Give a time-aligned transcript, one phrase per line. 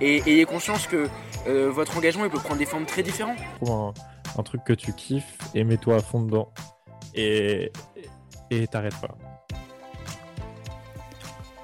[0.00, 1.08] et ayez conscience que
[1.46, 3.38] euh, votre engagement il peut prendre des formes très différentes.
[3.60, 3.92] Trouve
[4.38, 6.52] un, truc que tu kiffes et mets-toi à fond dedans.
[7.14, 7.72] Et
[8.50, 9.16] et t'arrêtes pas.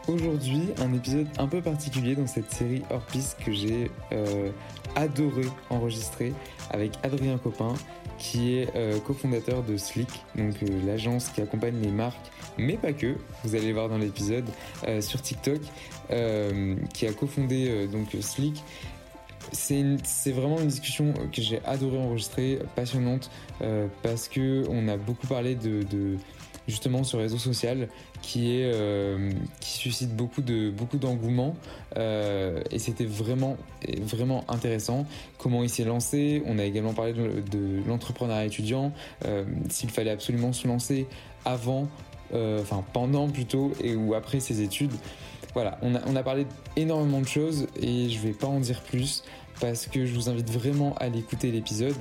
[0.09, 4.50] Aujourd'hui, un épisode un peu particulier dans cette série hors piste que j'ai euh,
[4.95, 6.33] adoré enregistrer
[6.71, 7.75] avec Adrien Copin,
[8.17, 13.17] qui est euh, cofondateur de Slick, donc l'agence qui accompagne les marques, mais pas que.
[13.43, 14.47] Vous allez voir dans l'épisode
[15.00, 15.61] sur TikTok.
[16.12, 18.62] Euh, qui a cofondé euh, donc Slick.
[19.53, 23.31] C'est vraiment une discussion que j'ai adoré enregistrer, passionnante,
[23.62, 26.17] euh, parce que on a beaucoup parlé de,
[26.69, 27.89] justement ce réseau social
[28.23, 28.73] qui est
[29.61, 31.55] qui suscite beaucoup de beaucoup d'engouement
[31.95, 33.57] et c'était vraiment
[34.01, 35.07] vraiment intéressant
[35.39, 38.93] comment il s'est lancé on a également parlé de, de l'entrepreneuriat étudiant
[39.69, 41.07] s'il fallait absolument se lancer
[41.45, 41.87] avant
[42.34, 44.91] enfin pendant plutôt et ou après ses études
[45.57, 49.25] voilà, on a, parlé énormément de choses et je vais pas en dire plus
[49.59, 51.97] parce que je vous invite vraiment à l'écouter l'épisode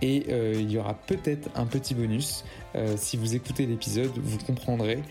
[0.00, 2.46] et euh, il y aura peut-être un petit bonus.
[2.74, 5.02] Euh, si vous écoutez l'épisode, vous comprendrez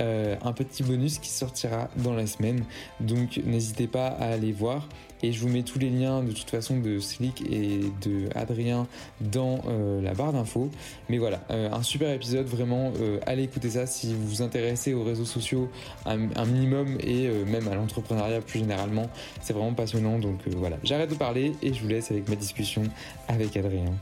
[0.00, 2.64] euh, un petit bonus qui sortira dans la semaine.
[3.00, 4.88] Donc n'hésitez pas à aller voir.
[5.22, 8.86] Et je vous mets tous les liens de toute façon de Slick et de Adrien
[9.20, 10.70] dans euh, la barre d'infos.
[11.10, 12.92] Mais voilà, euh, un super épisode, vraiment,
[13.26, 15.68] allez écouter ça si vous vous intéressez aux réseaux sociaux
[16.06, 19.10] un, minimum et même à l'entrepreneuriat plus généralement.
[19.42, 20.18] C'est vraiment passionnant.
[20.18, 22.82] Donc voilà, j'arrête de parler et je vous laisse avec ma discussion
[23.28, 23.92] avec Adrien.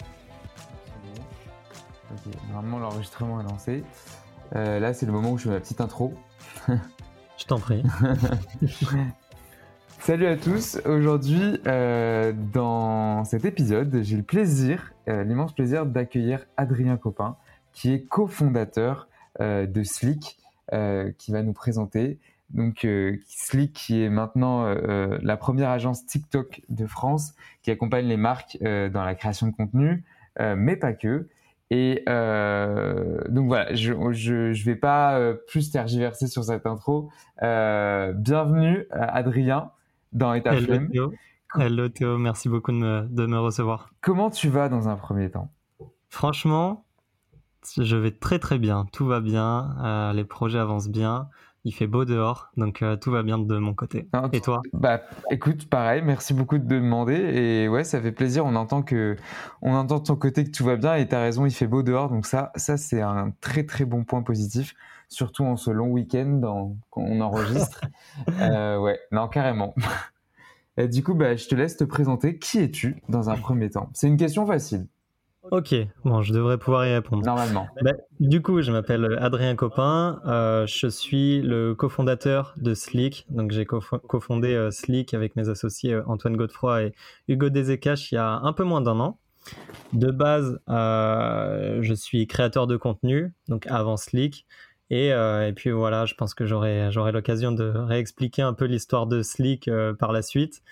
[2.49, 3.83] normalement l'enregistrement est lancé.
[4.57, 6.15] Euh, là, c'est le moment où je fais ma petite intro.
[6.69, 7.83] je t'en prie.
[10.01, 10.81] Salut à tous.
[10.87, 17.37] Aujourd'hui, euh, dans cet épisode, j'ai le plaisir, euh, l'immense plaisir d'accueillir Adrien Copin,
[17.73, 19.09] qui est cofondateur
[19.41, 20.37] de Slick,
[21.19, 22.19] qui va nous présenter.
[22.51, 22.85] Donc,
[23.29, 24.67] Slick, qui est maintenant
[25.23, 30.03] la première agence TikTok de France, qui accompagne les marques dans la création de contenu,
[30.41, 31.29] mais pas que.
[31.71, 37.11] Et euh, donc voilà, je je, vais pas euh, plus tergiverser sur cette intro.
[37.43, 39.71] Euh, bienvenue Adrien
[40.13, 41.13] dans État Hello Théo.
[41.59, 43.91] Hello Théo, merci beaucoup de me, de me recevoir.
[44.01, 45.53] Comment tu vas dans un premier temps?
[46.09, 46.87] Franchement,
[47.77, 51.29] je vais très très bien, tout va bien, les projets avancent bien.
[51.69, 54.09] Il fait beau dehors, donc euh, tout va bien de mon côté.
[54.33, 54.63] et toi?
[54.73, 56.01] Bah, écoute, pareil.
[56.01, 57.13] Merci beaucoup de demander.
[57.13, 58.47] Et ouais, ça fait plaisir.
[58.47, 59.17] On entend que,
[59.61, 60.95] on entend de ton côté que tout va bien.
[60.95, 62.09] Et tu as raison, il fait beau dehors.
[62.09, 64.75] Donc ça, ça c'est un très très bon point positif,
[65.11, 66.41] surtout en ce long week-end
[66.89, 67.83] quand on enregistre.
[68.41, 69.75] euh, ouais, non, carrément.
[70.79, 72.39] Et du coup, bah, je te laisse te présenter.
[72.39, 73.91] Qui es-tu dans un premier temps?
[73.93, 74.87] C'est une question facile.
[75.51, 77.25] Ok, bon, je devrais pouvoir y répondre.
[77.25, 77.67] Normalement.
[77.83, 80.21] Bah, du coup, je m'appelle Adrien Copin.
[80.27, 83.27] Euh, je suis le cofondateur de Slick.
[83.31, 86.93] Donc, j'ai cofondé euh, Slick avec mes associés euh, Antoine Godefroy et
[87.29, 89.19] Hugo Desekash il y a un peu moins d'un an.
[89.95, 94.47] De base, je suis créateur de contenu, donc avant Slick.
[94.91, 99.23] Et, et puis voilà, je pense que j'aurai l'occasion de réexpliquer un peu l'histoire de
[99.23, 100.63] Slick par la suite.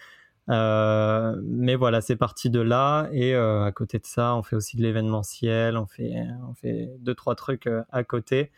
[0.48, 3.08] Euh, mais voilà, c'est parti de là.
[3.12, 6.14] Et euh, à côté de ça, on fait aussi de l'événementiel, on fait,
[6.48, 8.52] on fait deux, trois trucs euh, à côté.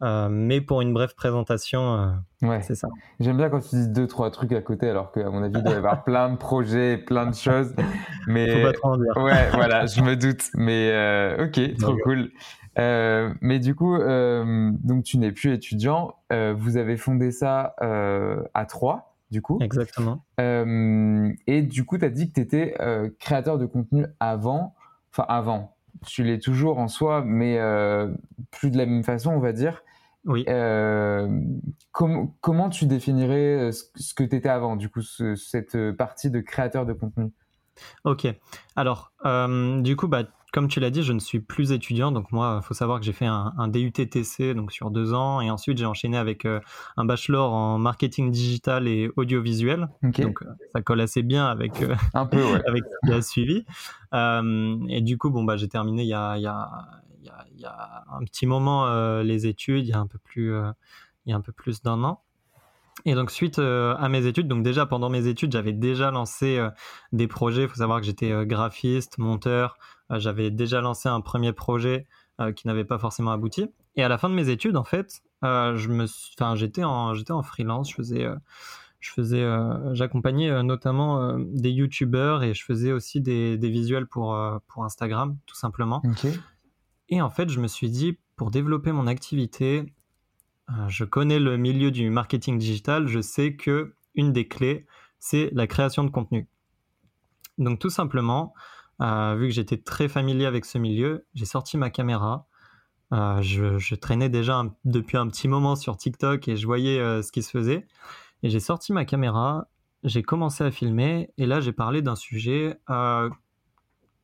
[0.00, 2.12] mais pour une brève présentation,
[2.42, 2.60] ouais.
[2.62, 2.88] c'est ça.
[3.20, 5.62] J'aime bien quand tu dis deux, trois trucs à côté, alors qu'à mon avis, il
[5.62, 7.74] doit y avoir plein de projets, plein de choses.
[8.26, 8.56] Mais...
[8.56, 9.16] Faut pas trop en dire.
[9.16, 10.42] Ouais, voilà, je me doute.
[10.54, 12.30] Mais ok, trop cool.
[12.76, 16.14] mais du coup, donc tu n'es plus étudiant.
[16.30, 19.58] vous avez fondé ça à Troyes du coup.
[19.60, 20.24] Exactement.
[20.38, 24.76] Euh, et du coup, tu as dit que tu étais euh, créateur de contenu avant,
[25.10, 25.74] enfin avant,
[26.06, 28.12] tu l'es toujours en soi, mais euh,
[28.52, 29.82] plus de la même façon, on va dire.
[30.24, 30.44] Oui.
[31.90, 36.92] comment tu définirais ce, que tu étais avant, du coup, cette partie de créateur de
[36.92, 37.32] contenu?
[38.04, 38.28] Ok.
[38.76, 39.12] Alors,
[39.82, 42.12] du coup, bah, comme tu l'as dit, je ne suis plus étudiant.
[42.12, 45.40] Donc moi, il faut savoir que j'ai fait un, un DUT-TC donc sur deux ans.
[45.40, 46.60] Et ensuite, j'ai enchaîné avec euh,
[46.98, 49.88] un bachelor en marketing digital et audiovisuel.
[50.02, 50.32] Donc euh,
[50.74, 52.60] ça colle assez bien avec, euh, Un peu, ouais.
[52.68, 53.64] avec ce qui a suivi.
[54.12, 56.68] Euh, et du coup, bon, bah, j'ai terminé il y a, il y, a,
[57.54, 60.52] il y, a, un petit moment les études, il y a un peu plus,
[61.24, 62.20] il y a un peu plus d'un an.
[63.04, 66.58] Et donc suite euh, à mes études, donc déjà pendant mes études, j'avais déjà lancé
[66.58, 66.70] euh,
[67.12, 67.62] des projets.
[67.62, 69.76] Il faut savoir que j'étais euh, graphiste, monteur.
[70.10, 72.06] J'avais déjà lancé un premier projet
[72.54, 73.70] qui n'avait pas forcément abouti.
[73.96, 76.04] Et à la fin de mes études, en fait, je me,
[76.36, 77.88] enfin, j'étais en, j'étais en freelance.
[77.88, 78.26] Je faisais,
[79.00, 79.42] je faisais,
[79.92, 84.38] j'accompagnais notamment des youtubeurs et je faisais aussi des, des visuels pour
[84.68, 86.02] pour Instagram, tout simplement.
[86.04, 86.26] Ok.
[87.08, 89.94] Et en fait, je me suis dit, pour développer mon activité,
[90.88, 94.86] je connais le milieu du marketing digital, je sais que une des clés,
[95.18, 96.48] c'est la création de contenu.
[97.58, 98.54] Donc tout simplement,
[99.00, 102.46] euh, vu que j'étais très familier avec ce milieu, j'ai sorti ma caméra.
[103.12, 107.30] Euh, je, traînais déjà depuis un petit moment sur TikTok et je voyais euh, ce
[107.30, 107.86] qui se faisait.
[108.42, 109.68] Et j'ai sorti ma caméra,
[110.02, 113.28] j'ai commencé à filmer et là j'ai parlé d'un sujet euh,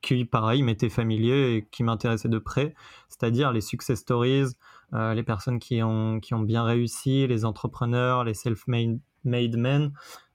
[0.00, 2.74] qui, pareil, m'était familier et qui m'intéressait de près,
[3.08, 4.54] c'est-à-dire les success stories,
[4.94, 9.92] euh, les personnes qui ont, qui ont bien réussi, les entrepreneurs, les self-made made men,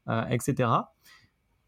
[0.10, 0.70] euh, etc.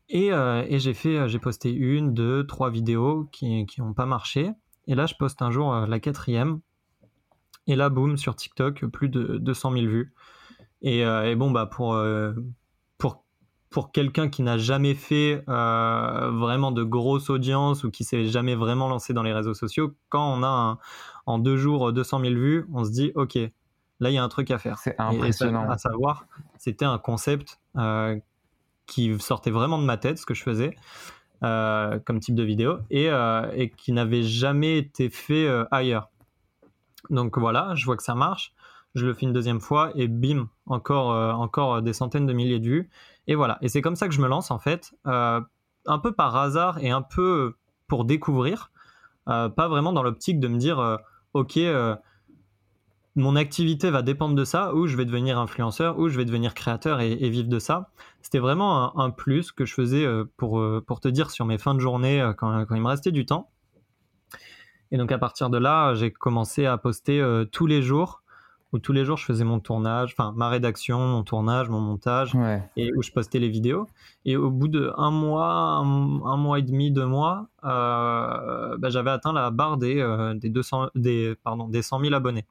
[0.10, 4.52] Et, euh, et j'ai fait, j'ai posté une, deux, trois vidéos qui n'ont pas marché.
[4.88, 6.60] Et là, je poste un jour euh, la quatrième.
[7.68, 10.14] Et là, boum, sur TikTok, plus de 200 000 vues.
[10.82, 12.00] Et, euh, et bon, bah, euh, pour,
[13.76, 18.56] pour quelqu'un qui n'a jamais fait euh, vraiment de grosse audience ou qui s'est jamais
[18.56, 20.78] vraiment lancé dans les réseaux sociaux, quand on a un-
[21.26, 24.30] en deux jours 200 000 vues, on se dit, OK, là, il y a un
[24.30, 24.78] truc à faire.
[24.80, 25.70] C'est Et- et ça- impressionnant.
[25.70, 26.26] à savoir,
[26.58, 28.18] c'était un concept euh,
[28.88, 30.76] qui sortait vraiment de ma tête, ce que je faisais.
[31.44, 36.10] euh, comme type de vidéo et, euh, et qui n'avait jamais été fait euh, ailleurs.
[37.10, 38.54] Donc voilà, je vois que ça marche,
[38.96, 42.60] je le fais une deuxième fois et bim, encore, euh, encore des centaines de milliers
[42.60, 42.90] de vues.
[43.28, 45.42] Et voilà, et c'est comme ça que je me lance en fait, euh,
[45.86, 47.56] un peu par hasard et un peu
[47.88, 48.72] pour découvrir,
[49.28, 51.00] euh, pas vraiment dans l'optique de me dire,
[51.34, 51.60] ok,
[53.18, 56.54] mon activité va dépendre de ça, ou je vais devenir influenceur, ou je vais devenir
[56.54, 57.90] créateur et, vivre de ça.
[58.22, 60.06] C'était vraiment un, plus que je faisais
[60.38, 60.60] pour,
[61.02, 63.52] te dire sur mes fins de journée quand, il me restait du temps.
[64.92, 68.24] Et donc à partir de là, j'ai commencé à poster tous les jours,
[68.76, 72.36] où tous les jours je faisais mon tournage, enfin ma rédaction, mon tournage, mon montage,
[72.36, 72.62] Ouais.
[72.76, 73.88] et où je postais les vidéos.
[74.26, 78.90] Et au bout de un mois, un, un mois et demi, deux mois, euh, bah,
[78.90, 82.46] j'avais atteint la barre des, euh, des, 200, des, pardon, des 100 000 abonnés.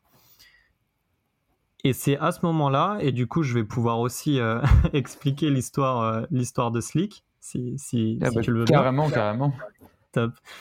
[1.85, 4.63] Et c'est à ce moment-là, et du coup, je vais pouvoir aussi euh,
[4.95, 8.79] expliquer l'histoire, euh, l'histoire de Slick, si, si, Ah si bah, tu le veux bien.
[8.79, 9.53] carrément, carrément.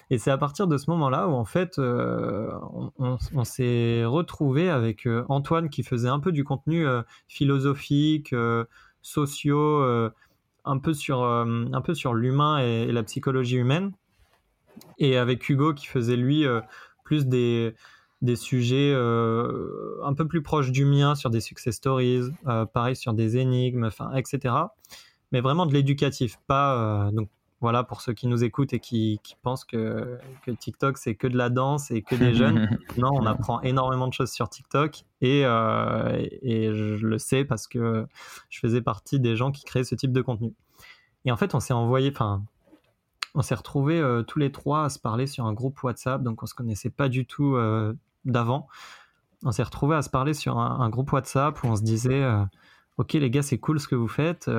[0.10, 2.52] Et c'est à partir de ce moment-là où en fait euh,
[2.98, 8.34] on, s'est retrouvé avec euh, Antoine qui faisait un peu du contenu euh, philosophique,
[9.02, 9.84] sociaux,
[10.66, 13.92] un peu sur un peu sur l'humain et, et la psychologie humaine,
[14.98, 16.46] et avec Hugo qui faisait lui
[17.04, 17.76] plus des
[18.22, 22.30] des sujets un peu plus proches du mien sur des success stories,
[22.74, 24.56] pareil sur des énigmes, enfin etc.
[25.32, 27.28] Mais vraiment de l'éducatif, pas donc
[27.63, 31.27] voilà, pour ceux qui nous écoutent et qui, qui pensent que, que TikTok c'est que
[31.27, 32.77] de la danse et que des jeunes.
[32.98, 37.67] Non, on apprend énormément de choses sur TikTok et, euh, et je le sais parce
[37.67, 38.05] que
[38.50, 40.53] je faisais partie des gens qui créaient ce type de contenu.
[41.24, 42.43] Et en fait, on s'est envoyé, enfin,
[43.34, 46.43] on s'est retrouvés euh, tous les trois à se parler sur un groupe WhatsApp, donc
[46.43, 47.93] on se connaissait pas du tout euh,
[48.25, 48.67] d'avant.
[49.46, 52.29] On s'est retrouvés à se parler sur un, un groupe WhatsApp où on se disait,
[52.98, 54.50] ok les gars, c'est cool ce que vous faites.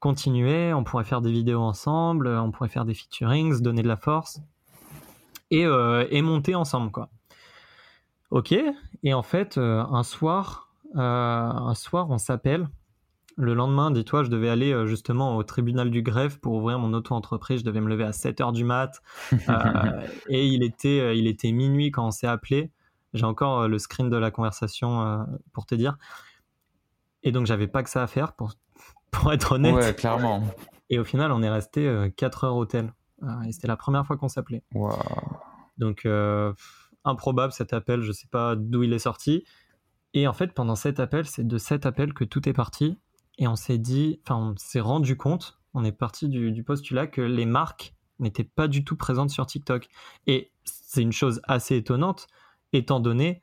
[0.00, 3.88] Continuer, on pourrait faire des vidéos ensemble, euh, on pourrait faire des featurings, donner de
[3.88, 4.40] la force
[5.50, 7.08] et, euh, et monter ensemble quoi.
[8.30, 8.54] Ok,
[9.02, 12.68] et en fait euh, un soir, euh, un soir on s'appelle.
[13.36, 17.60] Le lendemain, dis-toi, je devais aller justement au tribunal du greffe pour ouvrir mon auto-entreprise.
[17.60, 19.00] Je devais me lever à 7h du mat.
[19.32, 22.70] Euh, et il était, il était minuit quand on s'est appelé.
[23.14, 25.96] J'ai encore le screen de la conversation pour te dire.
[27.22, 28.52] Et donc, j'avais pas que ça à faire pour,
[29.10, 29.74] pour être honnête.
[29.74, 30.42] Ouais, clairement.
[30.88, 32.92] Et au final, on est resté euh, 4 heures au tel.
[33.22, 34.64] Euh, et c'était la première fois qu'on s'appelait.
[34.74, 34.96] Waouh.
[35.78, 36.52] Donc, euh,
[37.04, 39.44] improbable cet appel, je sais pas d'où il est sorti.
[40.14, 42.98] Et en fait, pendant cet appel, c'est de cet appel que tout est parti.
[43.38, 47.06] Et on s'est dit, enfin, on s'est rendu compte, on est parti du, du postulat
[47.06, 49.88] que les marques n'étaient pas du tout présentes sur TikTok.
[50.26, 52.26] Et c'est une chose assez étonnante,
[52.72, 53.40] étant donné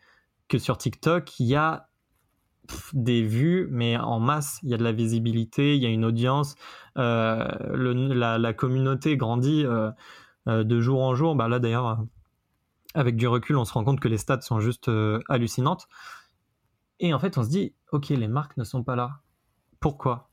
[0.47, 1.86] que sur TikTok, il y a
[2.93, 6.05] des vues, mais en masse, il y a de la visibilité, il y a une
[6.05, 6.55] audience,
[6.97, 9.91] euh, le- la, la communauté grandit euh,
[10.47, 11.35] euh, de jour en jour.
[11.35, 11.99] Bah là d'ailleurs,
[12.93, 14.89] avec du recul, on se rend compte que les stats sont juste
[15.29, 15.87] hallucinantes.
[16.99, 19.19] Et en fait, on se dit, ok, les marques ne sont pas là.
[19.79, 20.29] Pourquoi?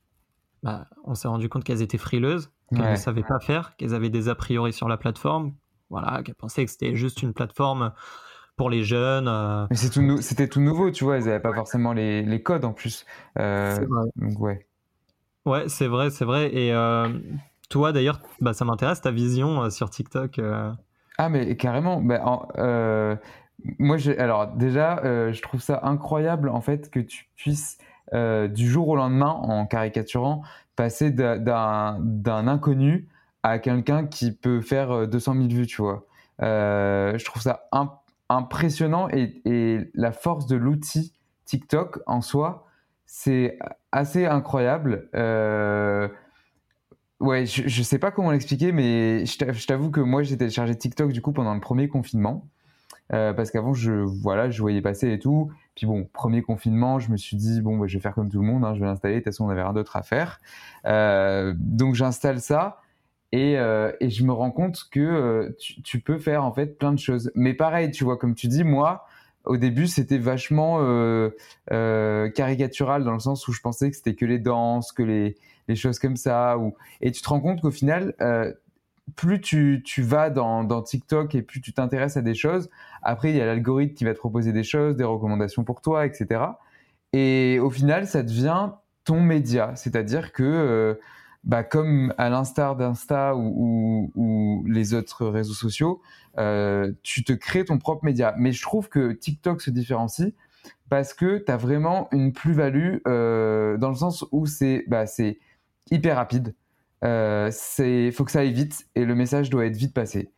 [0.63, 4.09] Bah, On s'est rendu compte qu'elles étaient frileuses, qu'elles ne savaient pas faire, qu'elles avaient
[4.09, 5.53] des a priori sur la plateforme,
[5.91, 7.93] voilà, qu'elles pensaient que c'était juste une plateforme
[8.55, 9.27] pour les jeunes.
[9.27, 9.67] Euh.
[9.69, 13.05] Mais c'était tout, nouveau, tu vois, ils n'avaient pas forcément les, codes en plus.
[13.37, 13.85] Euh,
[14.15, 14.65] donc, ouais.
[15.45, 16.53] Ouais, c'est vrai, c'est vrai.
[16.55, 17.09] Et euh,
[17.69, 20.39] toi, d'ailleurs, bah, ça m'intéresse ta vision sur TikTok.
[21.17, 22.01] Ah, mais carrément.
[22.01, 22.47] Bah,
[23.79, 27.77] moi, alors déjà, je trouve ça incroyable en fait que tu puisses
[28.13, 30.43] du jour au lendemain, en caricaturant,
[30.75, 33.07] passer d'un inconnu
[33.43, 36.05] à quelqu'un qui peut faire 200 000 vues, tu vois.
[36.39, 37.67] je trouve ça
[38.29, 41.13] impressionnant et, la force de l'outil
[41.45, 42.67] TikTok en soi,
[43.05, 43.57] c'est
[43.91, 45.09] assez incroyable.
[45.15, 46.07] Euh,
[47.19, 51.21] ouais, je, sais pas comment l'expliquer, mais je t'avoue que moi j'ai téléchargé TikTok du
[51.21, 52.47] coup pendant le premier confinement.
[53.13, 55.51] Euh, parce qu'avant, je, voilà, je voyais passer et tout.
[55.75, 58.39] Puis bon, premier confinement, je me suis dit, bon, bah, je vais faire comme tout
[58.39, 59.15] le monde, hein, je vais l'installer.
[59.15, 60.41] De toute façon, on avait rien d'autre à faire.
[60.85, 62.81] Euh, donc j'installe ça.
[63.35, 66.99] Euh, et, je me rends compte que euh, tu, peux faire en fait plein de
[66.99, 67.31] choses.
[67.35, 69.05] Mais pareil, tu vois, comme tu dis, moi,
[69.45, 71.29] au début, c'était vachement euh,
[72.29, 75.35] caricatural dans le sens où je pensais que c'était que les danses, que les,
[75.75, 76.57] choses comme ça.
[77.01, 78.15] Et tu te rends compte qu'au final,
[79.15, 82.69] plus tu, vas dans, TikTok et plus tu t'intéresses à des choses,
[83.03, 86.05] après, il y a l'algorithme qui va te proposer des choses, des recommandations pour toi,
[86.05, 86.41] etc.
[87.13, 88.71] Et au final, ça devient
[89.03, 89.75] ton média.
[89.75, 90.99] C'est-à-dire que
[91.45, 96.01] bah, comme à l'instar d'Insta ou, ou, les autres réseaux sociaux,
[96.37, 98.33] euh, tu te crées ton propre média.
[98.37, 100.33] Mais je trouve que TikTok se différencie
[100.89, 105.05] parce que tu as vraiment une plus-value euh, dans le sens où c'est bah,
[105.91, 106.55] hyper rapide.
[107.03, 110.31] Il euh, faut que ça aille vite et le message doit être vite passé.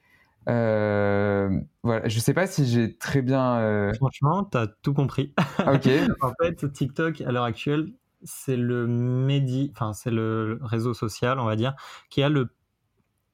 [0.50, 3.92] Euh, voilà, je sais pas si j'ai très bien.
[3.96, 5.34] Franchement, tu as tout compris.
[5.60, 5.88] Ok.
[6.22, 7.92] en fait, TikTok, à l'heure actuelle,
[8.24, 11.76] c'est le médi, enfin c'est le réseau social, on va dire,
[12.10, 12.50] qui a le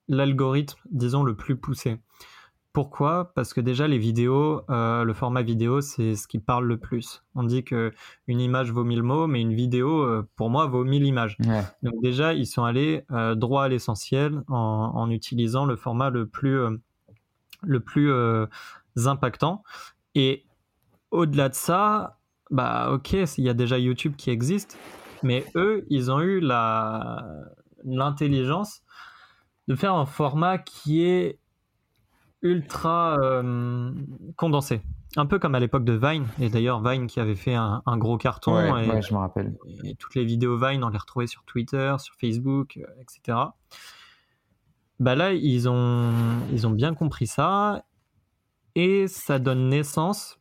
[0.07, 1.99] l'algorithme, disons, le plus poussé.
[2.73, 3.31] Pourquoi?
[3.35, 7.23] Parce que déjà les vidéos, euh, le format vidéo, c'est ce qui parle le plus.
[7.35, 7.93] On dit que
[8.25, 11.37] une image vaut mille mots, mais une vidéo, euh, pour moi, vaut mille images.
[11.83, 16.59] Donc déjà, ils sont allés euh, droit à l'essentiel en, utilisant le format le plus,
[17.61, 18.11] le plus
[19.05, 19.63] impactant.
[20.15, 20.43] Et
[21.11, 22.17] au-delà de ça,
[22.49, 24.77] bah ok, il y a déjà YouTube qui existe,
[25.23, 27.23] mais eux, ils ont eu la
[27.85, 28.81] l'intelligence
[29.67, 31.39] de faire un format qui est
[32.41, 33.91] ultra euh,
[34.35, 34.81] condensé.
[35.15, 38.17] Un peu comme à l'époque de Vine, et d'ailleurs Vine qui avait fait un, gros
[38.17, 38.57] carton.
[38.77, 39.55] et, je me rappelle.
[39.83, 43.37] Et toutes les vidéos Vine, on les retrouvait sur Twitter, sur Facebook, euh, etc.
[44.99, 46.11] Bah là, ils ont,
[46.51, 47.85] ils ont bien compris ça,
[48.75, 50.39] et ça donne naissance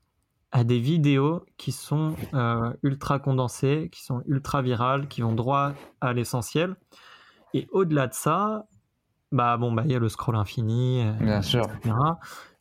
[0.53, 5.73] à des vidéos qui sont euh, ultra condensées, qui sont ultra virales, qui vont droit
[6.03, 6.77] à l'essentiel.
[7.55, 8.67] Et au-delà de ça,
[9.33, 11.67] bah bon, bah il y a le scroll infini, euh, bien sûr.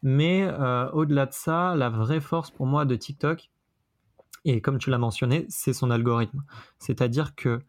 [0.01, 3.51] Mais euh, au-delà de ça, la vraie force pour moi de TikTok,
[4.45, 6.43] et comme tu l'as mentionné, c'est son algorithme.
[6.79, 7.59] C'est-à-dire que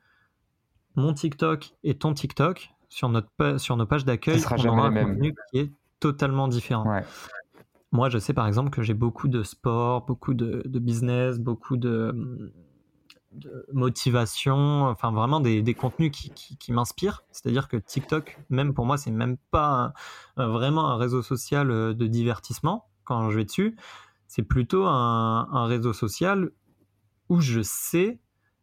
[0.95, 5.35] mon TikTok et ton TikTok sur notre sur nos pages d'accueil, on aura un contenu
[5.51, 6.89] qui est totalement différent.
[6.89, 7.05] Ouais.
[7.93, 12.53] Moi, je sais par exemple que j'ai beaucoup de sport, beaucoup de, business, beaucoup de,
[13.73, 17.23] motivation, enfin vraiment des, contenus qui, m'inspirent.
[17.33, 19.93] C'est-à-dire que TikTok, même pour moi, c'est même pas
[20.37, 23.77] vraiment un réseau social euh, de divertissement quand je vais dessus.
[24.27, 26.51] C'est plutôt un, réseau social
[27.29, 28.21] où je sais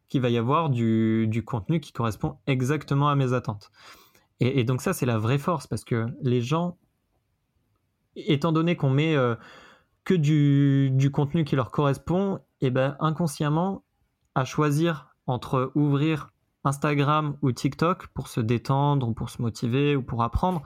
[0.08, 3.70] qu'il va y avoir du, contenu qui correspond exactement à mes attentes.
[4.40, 6.78] et donc ça, c'est la vraie force parce que les gens
[8.16, 9.36] étant donné qu'on met euh,
[10.04, 13.84] que du, contenu qui leur correspond, et eh ben inconsciemment,
[14.36, 16.30] à choisir entre ouvrir
[16.64, 20.62] Instagram ou TikTok pour se détendre ou pour se motiver ou pour apprendre,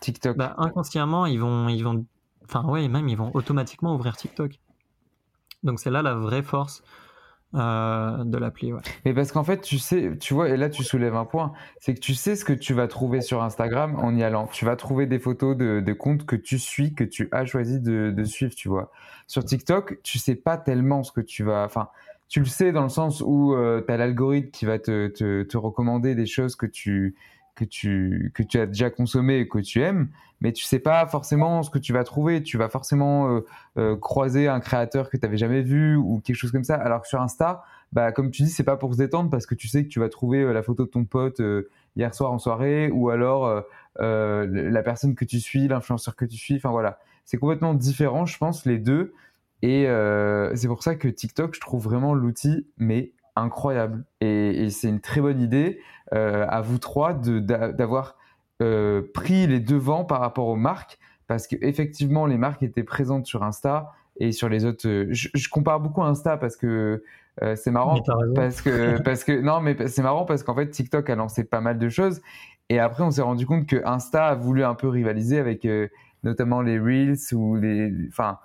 [0.00, 0.36] TikTok.
[0.36, 2.06] Bah, inconsciemment, ils vont, ils vont,
[2.44, 4.58] enfin ouais, même ils vont automatiquement ouvrir TikTok.
[5.62, 6.82] Donc c'est là la vraie force
[7.54, 8.72] euh, de l'appli.
[8.72, 8.80] Ouais.
[9.04, 11.94] Mais parce qu'en fait, tu sais, tu vois, et là tu soulèves un point, c'est
[11.94, 14.46] que tu sais ce que tu vas trouver sur Instagram en y allant.
[14.48, 18.12] Tu vas trouver des photos de, comptes que tu suis, que tu as choisi de,
[18.14, 18.90] de, suivre, tu vois.
[19.26, 21.64] Sur TikTok, tu sais pas tellement ce que tu vas.
[21.64, 21.88] Enfin,
[22.28, 25.42] tu le sais dans le sens où euh, tu as l'algorithme qui va te, te,
[25.44, 27.14] te recommander des choses que tu
[27.56, 30.10] que tu, que tu as déjà consommé et que tu aimes,
[30.40, 32.42] mais tu sais pas forcément ce que tu vas trouver.
[32.42, 33.40] Tu vas forcément euh,
[33.78, 36.76] euh, croiser un créateur que tu n'avais jamais vu ou quelque chose comme ça.
[36.76, 39.54] Alors que sur Insta, bah, comme tu dis, c'est pas pour se détendre parce que
[39.54, 41.40] tu sais que tu vas trouver euh, la photo de ton pote
[41.96, 43.64] hier soir en soirée ou alors
[43.98, 46.56] la personne que tu suis, l'influenceur que tu suis.
[46.56, 49.14] Enfin voilà, c'est complètement différent, je pense, les deux.
[49.62, 49.88] Et
[50.54, 54.04] c'est pour ça que TikTok, je trouve vraiment l'outil, mais incroyable.
[54.20, 55.80] Et, c'est une très bonne idée
[56.14, 58.16] euh, à vous trois d'avoir
[58.62, 63.42] euh, pris les devants par rapport aux marques, parce qu'effectivement, les marques étaient présentes sur
[63.42, 64.88] Insta et sur les autres.
[65.10, 67.02] Je, compare beaucoup à Insta parce que
[67.54, 68.00] c'est marrant,
[68.34, 71.60] parce que parce que non, mais c'est marrant parce qu'en fait, TikTok a lancé pas
[71.60, 72.22] mal de choses.
[72.68, 75.66] Et après, on s'est rendu compte que Insta a voulu un peu rivaliser avec
[76.22, 77.92] notamment les Reels ou les.
[78.08, 78.38] Enfin,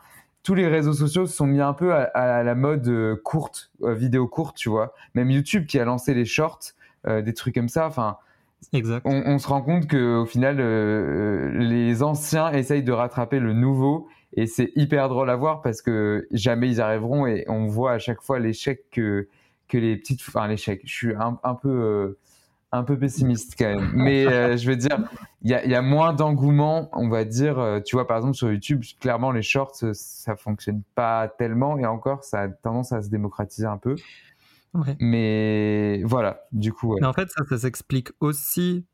[0.43, 3.93] tous les réseaux sociaux se sont mis un peu à, la mode euh, courte, euh,
[3.93, 4.93] vidéo courte, tu vois.
[5.13, 6.73] Même YouTube qui a lancé les shorts,
[7.07, 7.87] euh, des trucs comme ça.
[7.87, 8.17] Enfin.
[9.05, 10.57] On, se rend compte que au final,
[11.57, 16.27] les anciens essayent de rattraper le nouveau, et c'est hyper drôle à voir parce que
[16.31, 19.27] jamais ils arriveront, et on voit à chaque fois l'échec que
[19.67, 20.81] que les petites, enfin l'échec.
[20.85, 22.17] Je suis un, un peu
[22.71, 23.91] un peu pessimiste quand même.
[23.93, 24.97] Mais euh, je veux dire,
[25.41, 27.59] il y a, y a, moins d'engouement, on va dire.
[27.59, 31.77] Euh, tu vois, par exemple, sur YouTube, clairement, les shorts, euh, ça fonctionne pas tellement.
[31.77, 33.95] Et encore, ça a tendance à se démocratiser un peu.
[34.99, 36.95] Mais voilà, du coup.
[36.99, 38.85] Mais en fait, ça, ça s'explique aussi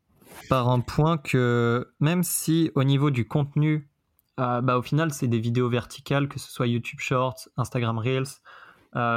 [0.48, 3.88] par un point que même si au niveau du contenu,
[4.36, 8.40] bah, au final, c'est des vidéos verticales, que ce soit YouTube Shorts, Instagram Reels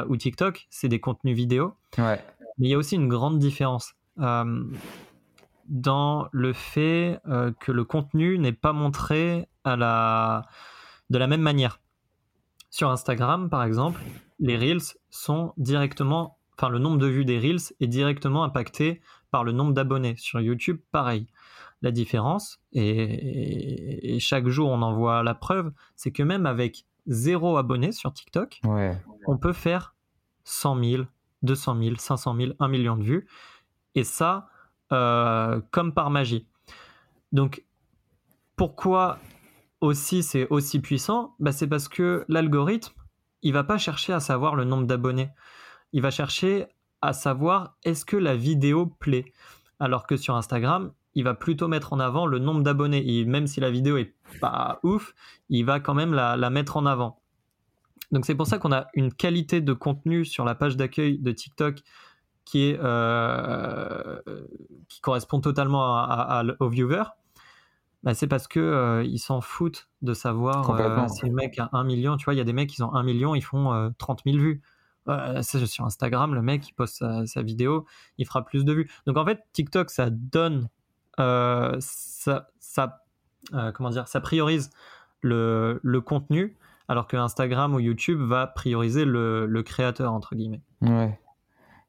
[0.08, 1.74] ou TikTok, c'est des contenus vidéo.
[1.98, 2.24] Ouais.
[2.60, 3.96] Mais il y a aussi une grande différence
[5.72, 10.46] dans le fait euh, que le contenu n'est pas montré à la...
[11.10, 11.80] de la même manière.
[12.70, 14.01] Sur Instagram, par exemple,
[14.39, 19.44] les Reels sont directement, enfin le nombre de vues des Reels est directement impacté par
[19.44, 20.15] le nombre d'abonnés.
[20.18, 21.27] Sur YouTube, pareil.
[21.82, 27.58] La différence, et, chaque jour on en voit la preuve, c'est que même avec zéro
[27.58, 28.62] abonné sur TikTok,
[29.25, 29.96] on peut faire
[30.44, 31.03] 100 000,
[31.41, 33.27] 200 000, 500 000, 1 million de vues.
[33.96, 34.50] Et ça,
[34.92, 36.48] euh, comme par magie.
[37.32, 37.64] Donc,
[38.56, 39.20] pourquoi
[39.80, 41.36] aussi c'est aussi puissant?
[41.40, 42.94] Bah, C'est parce que l'algorithme,
[43.42, 45.30] il va pas chercher à savoir le nombre d'abonnés.
[45.94, 46.68] Il va chercher
[47.01, 49.34] à savoir est-ce que la vidéo plaît.
[49.80, 53.04] Alors que sur Instagram, il va plutôt mettre en avant le nombre d'abonnés.
[53.06, 55.14] Et même si la vidéo est pas ouf,
[55.50, 57.22] il va quand même la mettre en avant.
[58.12, 61.32] Donc c'est pour ça qu'on a une qualité de contenu sur la page d'accueil de
[61.32, 61.80] TikTok
[62.46, 64.20] qui, est, euh,
[64.88, 67.04] qui correspond totalement à, au viewer,
[68.04, 71.70] bah, c'est parce que euh, ils s'en foutent de savoir euh, si le mec a
[71.74, 72.18] un million.
[72.18, 74.38] Tu vois, il y a des mecs qui ont un million, ils font 30 000
[74.38, 74.62] vues.
[75.42, 77.86] sur Instagram, le mec, il poste sa, vidéo,
[78.18, 78.92] il fera plus de vues.
[79.06, 80.68] Donc en fait, TikTok, ça donne,
[81.18, 83.04] ça, ça
[83.74, 84.72] comment dire, ça priorise
[85.22, 90.62] le, le, contenu, alors que Instagram ou YouTube va prioriser le, le créateur, entre guillemets.
[90.82, 91.20] Ouais.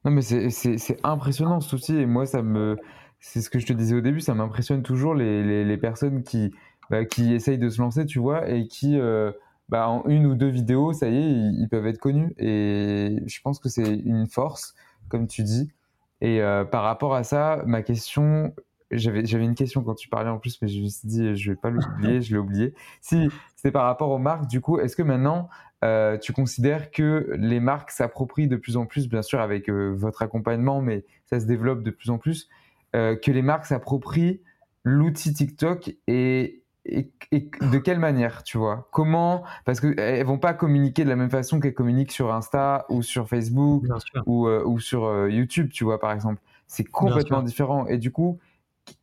[0.05, 1.97] Non, mais c'est impressionnant ce outil.
[1.97, 2.77] Et moi, ça me.
[3.19, 6.23] C'est ce que je te disais au début, ça m'impressionne toujours les, les, les, personnes
[6.23, 6.53] qui,
[6.89, 9.31] bah, qui essayent de se lancer, tu vois, et qui, euh,
[9.69, 12.33] bah, en une ou deux vidéos, ça y est, ils, peuvent être connus.
[12.37, 14.75] Et je pense que c'est une force,
[15.07, 15.71] comme tu dis.
[16.19, 18.53] Et euh, par rapport à ça, ma question,
[18.91, 21.57] j'avais une question quand tu parlais en plus, mais je me suis dit, je vais
[21.57, 22.73] pas l'oublier, je l'ai oublié.
[23.01, 25.49] Si, c'est par rapport aux marques, du coup, est-ce que maintenant,
[25.83, 29.93] euh, tu considères que les marques s'approprient de plus en plus, bien sûr avec euh,
[29.93, 32.47] votre accompagnement, mais ça se développe de plus en plus,
[32.95, 34.41] euh, que les marques s'approprient
[34.83, 38.89] l'outil TikTok et, de quelle manière, tu vois?
[38.91, 43.01] Comment Parce qu'elles vont pas communiquer de la même façon qu'elles communiquent sur Insta ou
[43.01, 43.85] sur Facebook
[44.25, 46.41] ou, ou, sur YouTube, tu vois, par exemple.
[46.67, 47.87] C'est complètement différent.
[47.87, 48.37] Et du coup,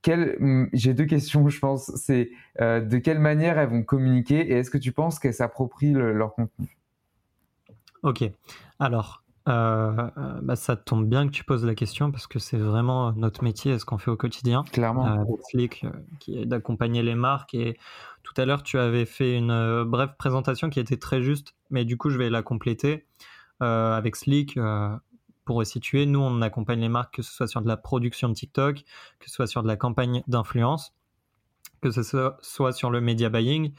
[0.07, 1.93] hmm, j'ai deux questions, je pense.
[1.97, 6.35] C'est de quelle manière elles vont communiquer et est-ce que tu penses qu'elles s'approprient leur
[6.35, 6.79] contenu?
[8.03, 8.25] Ok.
[8.79, 12.59] Alors, euh, euh, bah, ça tombe bien que tu poses la question parce que c'est
[12.59, 14.65] vraiment notre métier, ce qu'on fait au quotidien.
[14.73, 15.07] Clairement.
[15.07, 15.87] Euh, avec Slick,
[16.19, 17.55] qui est d'accompagner les marques.
[17.55, 17.79] Et
[18.23, 21.97] tout à l'heure, tu avais fait une brève présentation qui était très juste, mais du
[21.97, 23.07] coup, je vais la compléter
[23.61, 24.59] avec Slick.
[25.51, 28.35] Pour resituer, nous, on accompagne les marques, que ce soit sur de la production de
[28.35, 28.85] TikTok,
[29.19, 30.95] que ce soit sur de la campagne d'influence,
[31.81, 33.73] que ce soit sur le media buying,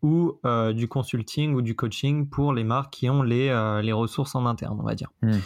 [0.00, 3.90] ou euh, du consulting ou du coaching pour les marques qui ont les, euh, les
[3.90, 5.10] ressources en interne, on va dire.
[5.22, 5.40] Hmm.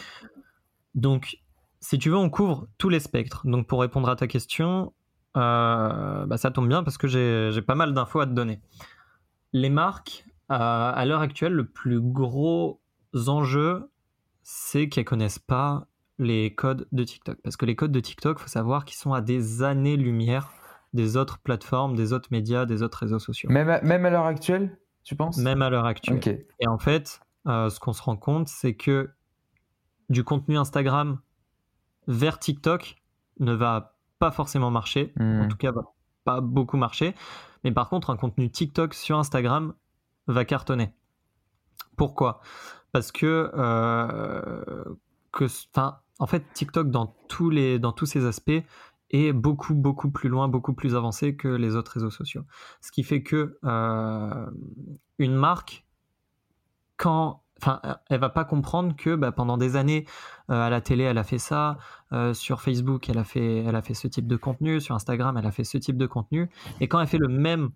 [0.95, 1.39] Donc,
[1.81, 3.47] si tu veux, on couvre tous les spectres.
[3.47, 4.93] Donc, pour répondre à ta question,
[5.39, 8.61] euh, bah, ça tombe bien parce que j'ai pas mal d'infos à te donner.
[9.55, 12.83] Les marques, à l'heure actuelle, le plus gros
[13.15, 13.89] enjeu,
[14.43, 15.87] c'est qu'elles connaissent pas
[16.19, 17.39] les codes de TikTok.
[17.43, 20.51] Parce que les codes de TikTok, faut savoir qu'ils sont à des années-lumière
[20.93, 23.51] des autres plateformes, des autres médias, des autres réseaux sociaux.
[23.51, 25.39] Même à, même à l'heure actuelle, tu penses?
[25.39, 26.45] Même à l'heure actuelle.
[26.61, 29.11] Et en fait, euh, ce qu'on se rend compte, c'est que
[30.11, 31.19] du contenu Instagram
[32.07, 32.97] vers TikTok
[33.41, 35.13] ne va pas forcément marcher.
[35.19, 35.49] En hmm.
[35.49, 35.83] tout cas, va
[36.25, 37.15] pas beaucoup marcher.
[37.65, 39.75] Mais par contre, un contenu TikTok sur Instagram
[40.27, 40.95] va cartonner.
[41.97, 42.41] Pourquoi?
[42.93, 43.51] Parce que,
[45.33, 45.47] que
[46.19, 48.63] en fait, TikTok, dans tous, les, dans tous ses aspects,
[49.11, 52.45] est beaucoup, beaucoup plus loin, beaucoup plus avancé que les autres réseaux sociaux.
[52.81, 53.59] Ce qui fait que
[55.19, 55.85] une marque,
[56.97, 60.07] quand enfin, elle va pas comprendre que bah, pendant des années
[60.49, 61.79] à la télé, elle a fait ça,
[62.33, 65.47] sur Facebook, elle a fait, elle a fait ce type de contenu, sur Instagram, elle
[65.47, 66.51] a fait ce type de contenu,
[66.81, 67.71] et quand elle fait le même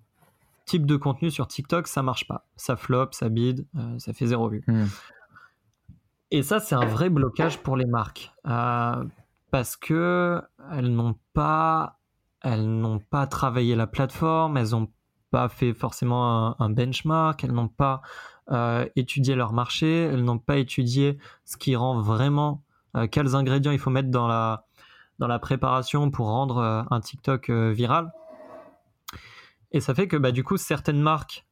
[0.67, 3.67] type de contenu sur TikTok, ça marche pas, ça flop, ça bide,
[3.99, 4.63] ça fait zéro vue.
[4.67, 4.87] Hmm.
[6.31, 8.33] Et ça, c'est un vrai blocage pour les marques
[9.51, 11.99] parce que elles n'ont pas,
[12.43, 14.91] elles n'ont pas travaillé la plateforme, elles n'ont
[15.31, 18.03] pas fait forcément un benchmark, elles n'ont pas
[18.51, 22.63] euh, étudier leur marché, elles n'ont pas étudié ce qui rend vraiment,
[22.97, 24.67] euh, quels ingrédients il faut mettre dans la,
[25.19, 28.13] dans la préparation pour rendre euh, un TikTok viral.
[29.77, 31.47] Et ça fait que bah, du coup, certaines marques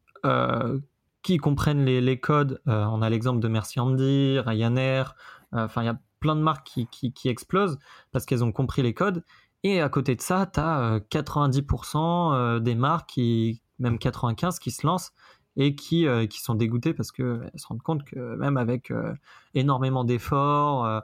[1.22, 5.14] qui comprennent les, codes, on a l'exemple de Merci Andy, Ryanair,
[5.52, 7.78] enfin il y a plein de marques qui, qui, explosent
[8.10, 9.22] parce qu'elles ont compris les codes.
[9.64, 14.86] Et à côté de ça, tu as 90% des marques, qui, même 95, qui se
[14.86, 15.12] lancent
[15.56, 19.14] et qui, euh, qui sont dégoûtés parce qu'elles se rendent compte que même avec euh,
[19.54, 21.00] énormément d'efforts, euh,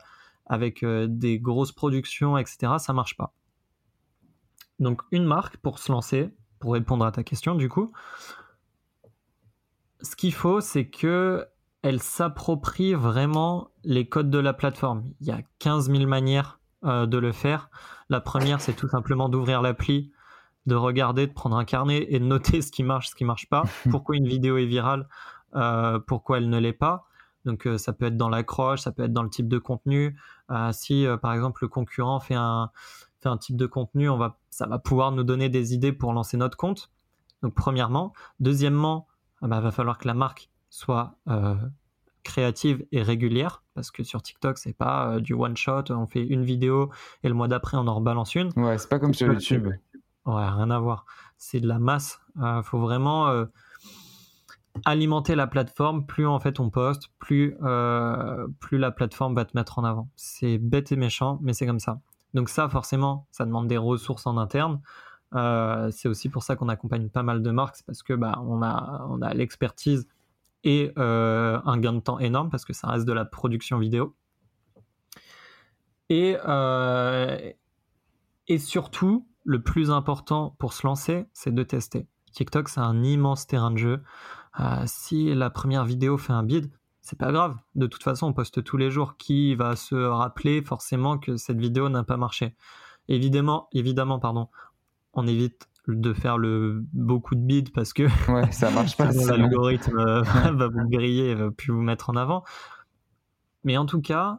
[0.46, 3.32] avec des grosses productions, etc., ça marche pas.
[4.80, 6.30] Donc une marque pour se lancer,
[6.60, 7.90] pour répondre à ta question du coup,
[10.00, 11.46] ce qu'il faut c'est que
[11.82, 15.10] elle s'approprie vraiment les codes de la plateforme.
[15.20, 17.70] Il y a 15 000 manières de le faire.
[18.10, 20.12] La première, c'est tout simplement d'ouvrir l'appli,
[20.66, 23.48] de regarder, de prendre un carnet et de noter ce qui marche, ce qui marche
[23.48, 25.08] pas, pourquoi une vidéo est virale,
[25.54, 27.06] euh, pourquoi elle ne l'est pas.
[27.44, 30.18] Donc euh, ça peut être dans l'accroche, ça peut être dans le type de contenu.
[30.50, 32.70] Euh, si par exemple le concurrent fait un,
[33.20, 36.12] fait un type de contenu, on va, ça va pouvoir nous donner des idées pour
[36.12, 36.90] lancer notre compte.
[37.42, 38.12] Donc premièrement.
[38.38, 39.06] Deuxièmement,
[39.42, 41.16] il bah, va falloir que la marque soit
[42.22, 46.44] créative et régulière parce que sur TikTok c'est pas du one shot on fait une
[46.44, 46.90] vidéo
[47.22, 49.70] et le mois d'après on en rebalance une ouais c'est pas comme sur YouTube
[50.26, 51.06] Ouais, rien à voir.
[51.38, 52.20] C'est de la masse.
[52.36, 53.46] Il euh, faut vraiment euh,
[54.84, 56.06] alimenter la plateforme.
[56.06, 60.08] Plus en fait on poste, plus, euh, plus la plateforme va te mettre en avant.
[60.16, 62.00] C'est bête et méchant, mais c'est comme ça.
[62.34, 64.80] Donc ça, forcément, ça demande des ressources en interne.
[65.90, 69.34] c'est aussi pour ça qu'on accompagne pas mal de marques, parce que bah, on a,
[69.34, 70.08] l'expertise
[70.64, 74.14] et un gain de temps énorme, parce que ça reste de la production vidéo.
[76.08, 76.36] Et,
[78.48, 82.06] et surtout, le plus important pour se lancer, c'est de tester.
[82.32, 84.02] TikTok, c'est un immense terrain de jeu.
[84.58, 87.56] Euh, si la première vidéo fait un bid, c'est pas grave.
[87.74, 89.16] De toute façon, on poste tous les jours.
[89.16, 92.54] Qui va se rappeler forcément que cette vidéo n'a pas marché?
[93.08, 94.48] Évidemment, évidemment, pardon.
[95.12, 99.10] On évite de faire le beaucoup de bids parce que ouais, ça marche pas.
[99.12, 102.44] L'algorithme euh, va vous griller, va plus vous mettre en avant.
[103.64, 104.38] Mais en tout cas,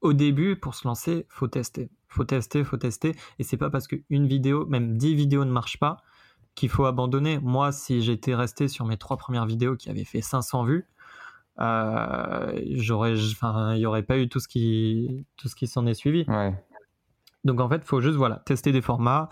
[0.00, 3.14] au début, pour se lancer, faut tester faut tester, faut tester.
[3.38, 5.98] Et c'est pas parce qu'une vidéo, même 10 vidéos ne marchent pas,
[6.54, 7.38] qu'il faut abandonner.
[7.38, 10.86] Moi, si j'étais resté sur mes trois premières vidéos qui avaient fait 500 vues,
[11.58, 15.86] euh, j'aurais, enfin, il n'y aurait pas eu tout ce qui, tout ce qui s'en
[15.86, 16.26] est suivi.
[17.44, 19.28] Donc en fait, il faut juste voilà, tester des formats,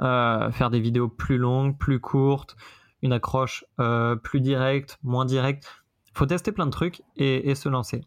[0.00, 2.56] euh, faire des vidéos plus longues, plus courtes,
[3.02, 5.66] une accroche euh, plus directe, moins directe.
[6.06, 8.00] Il faut tester plein de trucs et se lancer.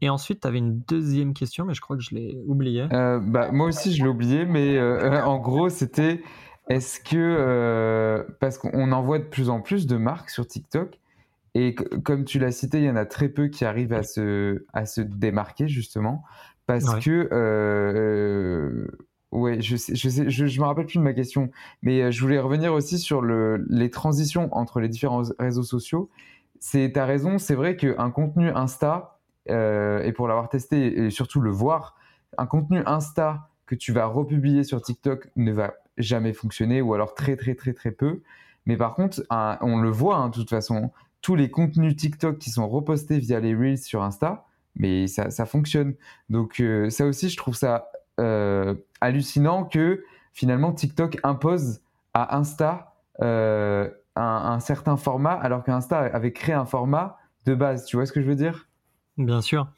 [0.00, 2.86] Et ensuite, tu avais une deuxième question, mais je crois que je l'ai oubliée.
[2.88, 4.80] Bah, moi aussi, je l'ai oublié, mais
[5.22, 6.22] en gros, c'était
[6.70, 8.26] est-ce que.
[8.40, 10.98] Parce qu'on en voit de plus en plus de marques sur TikTok,
[11.58, 14.66] et comme tu l'as cité, il y en a très peu qui arrivent à se,
[14.74, 16.22] à se démarquer, justement,
[16.66, 18.86] parce que.
[19.32, 22.38] ouais, je sais, je, sais, je, me rappelle plus de ma question, mais je voulais
[22.38, 26.10] revenir aussi sur le, les transitions entre les différents réseaux sociaux.
[26.60, 31.40] C'est, as raison, c'est vrai qu'un contenu Insta, euh, et pour l'avoir testé et surtout
[31.40, 31.96] le voir,
[32.36, 37.14] un contenu Insta que tu vas republier sur TikTok ne va jamais fonctionner ou alors
[37.14, 38.20] très très très très peu.
[38.66, 40.90] Mais par contre, on le voit hein, de toute façon,
[41.34, 44.44] les contenus TikTok qui sont repostés via les Reels sur Insta,
[44.76, 45.94] mais ça, ça fonctionne.
[46.28, 51.80] Donc euh, ça aussi, je trouve ça euh, hallucinant que finalement TikTok impose
[52.14, 57.86] à Insta un, un, certain format alors qu'Insta avait créé un format de base.
[57.86, 58.68] Tu vois ce que je veux dire?
[59.18, 59.68] Bien sûr,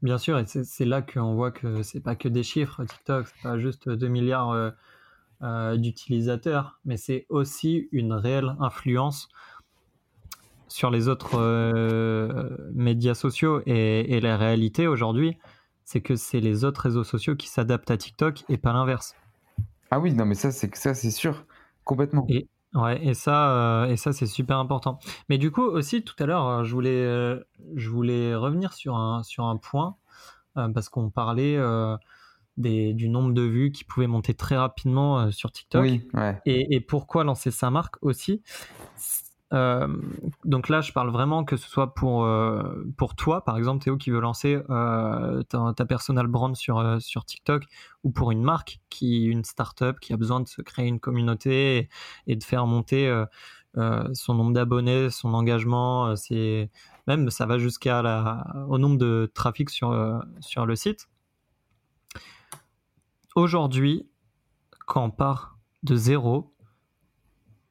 [0.00, 3.42] bien sûr, et c'est là qu'on voit que c'est pas que des chiffres TikTok, c'est
[3.42, 4.70] pas juste 2 milliards euh,
[5.42, 9.28] euh, d'utilisateurs, mais c'est aussi une réelle influence
[10.68, 13.62] sur les autres euh, médias sociaux.
[13.66, 15.36] Et, la réalité aujourd'hui,
[15.84, 19.14] c'est que c'est les autres réseaux sociaux qui s'adaptent à TikTok et pas l'inverse.
[19.90, 21.44] Ah oui, non, mais ça, c'est ça, c'est sûr,
[21.84, 22.26] complètement.
[22.28, 24.98] Et, Ouais, et ça, euh, et ça c'est super important.
[25.28, 27.40] Mais du coup aussi tout à l'heure, euh, je voulais, euh,
[27.74, 29.96] je voulais revenir sur un, sur un point
[30.54, 31.58] parce qu'on parlait
[32.56, 35.82] des, du nombre de vues qui pouvaient monter très rapidement sur TikTok.
[35.82, 36.40] Oui, ouais.
[36.46, 38.42] et, et pourquoi lancer sa marque aussi?
[39.52, 39.86] Euh,
[40.44, 43.96] donc là, je parle vraiment que ce soit pour, euh, pour toi, par exemple, Théo,
[43.96, 47.64] qui veut lancer euh, ta, ta, personal brand sur, sur TikTok,
[48.02, 51.88] ou pour une marque, qui une startup qui a besoin de se créer une communauté
[52.26, 53.24] et, de faire monter
[54.14, 56.16] son nombre d'abonnés, son engagement.
[56.16, 56.70] c'est
[57.06, 61.08] même ça va jusqu'à au nombre de trafic sur, sur le site.
[63.34, 64.08] Aujourd'hui,
[64.86, 66.54] quand on part de zéro,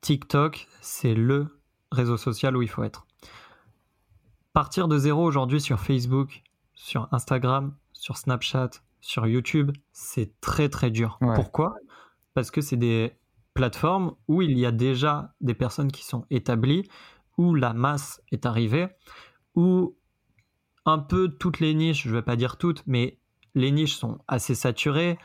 [0.01, 1.54] TikTok, c'est le
[1.95, 3.05] réseau social où il faut être.
[4.53, 6.43] Partir de zéro aujourd'hui sur Facebook,
[6.75, 8.69] sur Instagram, sur Snapchat,
[9.01, 11.19] sur YouTube, c'est très très dur.
[11.35, 11.75] Pourquoi?
[12.33, 13.17] Parce que c'est des
[13.53, 16.87] plateformes où il y a déjà des personnes qui sont établies,
[17.37, 18.87] où la masse est arrivée,
[19.55, 19.95] où
[20.85, 23.17] un peu toutes les niches, je ne vais pas dire toutes, mais
[23.55, 25.17] les niches sont assez saturées,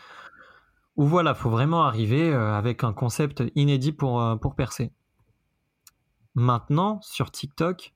[0.96, 4.92] où voilà, faut vraiment arriver euh, avec un concept inédit pour, euh, pour percer.
[6.34, 7.94] Maintenant, sur TikTok,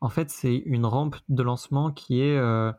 [0.00, 2.72] en fait, c'est une rampe de lancement qui est euh,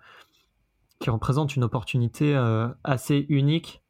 [0.99, 3.81] qui représente une opportunité euh, assez unique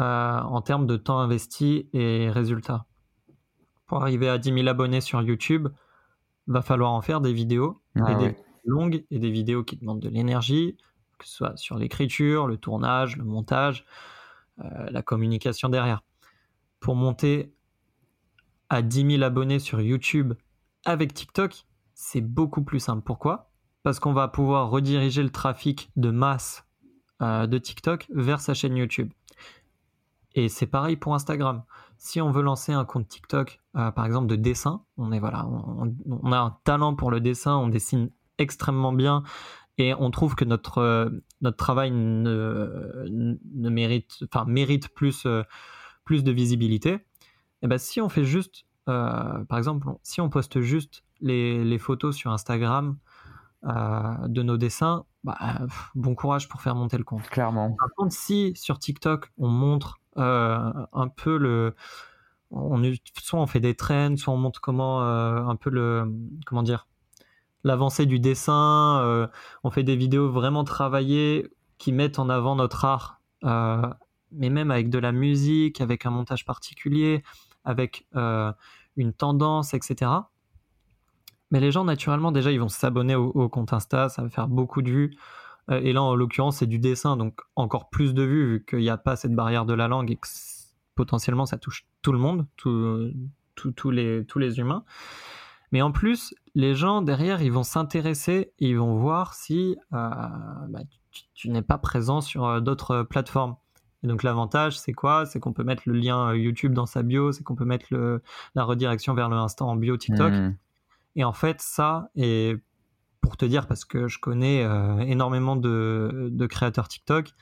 [0.00, 2.86] euh, en termes de temps investi et résultats.
[3.86, 5.68] Pour arriver à 10 000 abonnés sur YouTube,
[6.46, 10.08] va falloir en faire des vidéos, ah des longues et des vidéos qui demandent de
[10.08, 10.76] l'énergie,
[11.18, 13.84] que ce soit sur l'écriture, le tournage, le montage,
[14.58, 16.02] la communication derrière.
[16.80, 17.54] Pour monter
[18.72, 20.32] à 10 000 abonnés sur YouTube
[20.86, 23.02] avec TikTok, c'est beaucoup plus simple.
[23.04, 23.50] Pourquoi?
[23.82, 26.64] Parce qu'on va pouvoir rediriger le trafic de masse
[27.20, 29.12] euh, de TikTok vers sa chaîne YouTube.
[30.34, 31.64] Et c'est pareil pour Instagram.
[31.98, 35.46] Si on veut lancer un compte TikTok, euh, par exemple de dessin, on est voilà,
[35.46, 38.08] on, a un talent pour le dessin, on dessine
[38.38, 39.22] extrêmement bien
[39.76, 41.10] et on trouve que notre euh,
[41.42, 45.26] notre travail ne, ne mérite, enfin mérite plus
[46.04, 47.04] plus de visibilité.
[47.62, 51.78] Et eh ben, si on fait juste, euh, par exemple, si on poste juste les,
[51.78, 52.98] photos sur Instagram
[53.64, 55.38] euh, de nos dessins, bah,
[55.94, 57.22] bon courage pour faire monter le compte.
[57.28, 57.70] Clairement.
[57.78, 61.76] Par contre, si sur TikTok on montre euh, un peu le,
[62.50, 62.82] on,
[63.20, 66.12] soit on fait des trends, soit on montre comment un peu le,
[66.44, 66.88] comment dire,
[67.62, 69.30] l'avancée du dessin,
[69.62, 71.46] on fait des vidéos vraiment travaillées
[71.78, 73.20] qui mettent en avant notre art,
[74.32, 77.22] mais même avec de la musique, avec un montage particulier,
[77.64, 78.52] avec euh,
[78.96, 80.10] une tendance, etc.
[81.50, 84.82] Mais les gens, naturellement, déjà, ils vont s'abonner au, compte Insta, ça va faire beaucoup
[84.82, 85.16] de vues.
[85.70, 88.80] Euh, et là, en l'occurrence, c'est du dessin, donc encore plus de vues, vu qu'il
[88.80, 90.26] n'y a pas cette barrière de la langue et que
[90.94, 94.84] potentiellement, ça touche tout le monde, tous les, humains.
[95.72, 100.08] Mais en plus, les gens derrière, ils vont s'intéresser ils vont voir si euh,
[100.68, 100.80] bah,
[101.34, 103.56] tu n'es pas présent sur d'autres plateformes.
[104.02, 105.26] Et donc l'avantage, c'est quoi?
[105.26, 107.86] C'est qu'on peut mettre le lien euh, YouTube dans sa bio, c'est qu'on peut mettre
[107.90, 108.22] le,
[108.54, 110.32] la redirection vers le instant en bio TikTok.
[110.32, 110.54] Hmm.
[111.14, 112.56] Et en fait, ça, et
[113.20, 117.32] pour te dire, parce que je connais euh, énormément de, de, créateurs TikTok,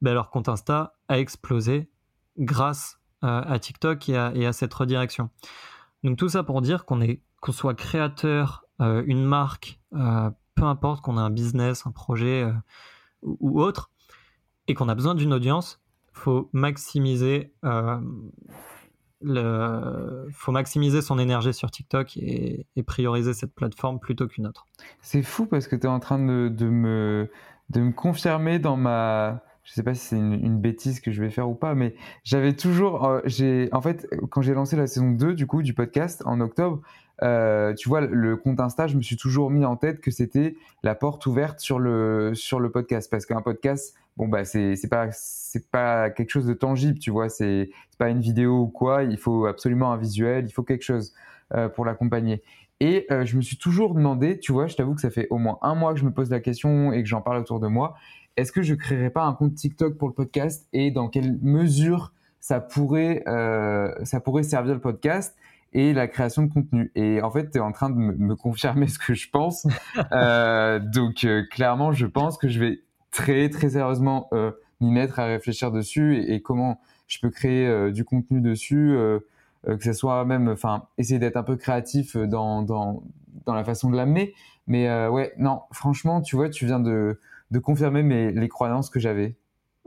[0.00, 1.90] ben leur compte Insta a explosé
[2.38, 5.28] grâce euh, à TikTok et à, et à, cette redirection.
[6.04, 11.18] Donc tout ça pour dire qu'on est qu'on soit créateur, une marque, peu importe qu'on
[11.18, 12.44] ait un business, un projet
[13.22, 13.92] ou autre,
[14.66, 15.80] et qu'on a besoin d'une audience,
[16.18, 17.98] faut maximiser euh,
[19.20, 24.66] le, faut maximiser son énergie sur TikTok et, prioriser cette plateforme plutôt qu'une autre.
[25.00, 27.30] C'est fou parce que tu es en train de, me,
[27.70, 29.42] de me confirmer dans ma.
[29.64, 32.54] Je sais pas si c'est une, bêtise que je vais faire ou pas, mais j'avais
[32.54, 33.04] toujours.
[33.04, 36.80] Euh, en fait, quand j'ai lancé la saison 2 du coup du podcast en octobre,
[37.22, 40.56] euh, tu vois, le compte Insta, je me suis toujours mis en tête que c'était
[40.82, 43.10] la porte ouverte sur le, sur le podcast.
[43.10, 45.08] Parce qu'un podcast, bon, bah, c'est pas,
[45.70, 47.28] pas quelque chose de tangible, tu vois.
[47.28, 49.02] C'est pas une vidéo ou quoi.
[49.02, 51.12] Il faut absolument un visuel, il faut quelque chose
[51.54, 52.42] euh, pour l'accompagner.
[52.80, 55.38] Et euh, je me suis toujours demandé, tu vois, je t'avoue que ça fait au
[55.38, 57.66] moins un mois que je me pose la question et que j'en parle autour de
[57.66, 57.96] moi.
[58.36, 60.68] Est-ce que je créerais pas un compte TikTok pour le podcast?
[60.72, 63.24] Et dans quelle mesure ça pourrait,
[64.04, 65.36] ça pourrait servir le podcast?
[65.72, 66.90] Et la création de contenu.
[66.94, 69.66] Et en fait, tu es en train de me, confirmer ce que je pense.
[70.12, 75.18] euh, donc, euh, clairement, je pense que je vais très, très sérieusement euh, m'y mettre
[75.18, 78.94] à réfléchir dessus et, comment je peux créer du contenu dessus,
[79.64, 83.02] que ce soit même, enfin, essayer d'être un peu créatif dans, dans,
[83.46, 84.34] dans la façon de l'amener.
[84.66, 87.18] Mais ouais, non, franchement, tu vois, tu viens de,
[87.50, 89.38] de confirmer mes, les croyances que j'avais.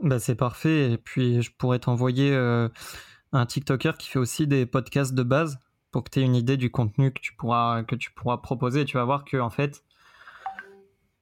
[0.02, 0.90] Bah, c'est parfait.
[0.90, 5.60] Et puis, je pourrais t'envoyer un TikToker qui fait aussi des podcasts de base
[5.92, 8.84] pour que tu aies une idée du contenu que tu pourras, que tu pourras proposer.
[8.84, 9.84] Tu vas voir que, en fait,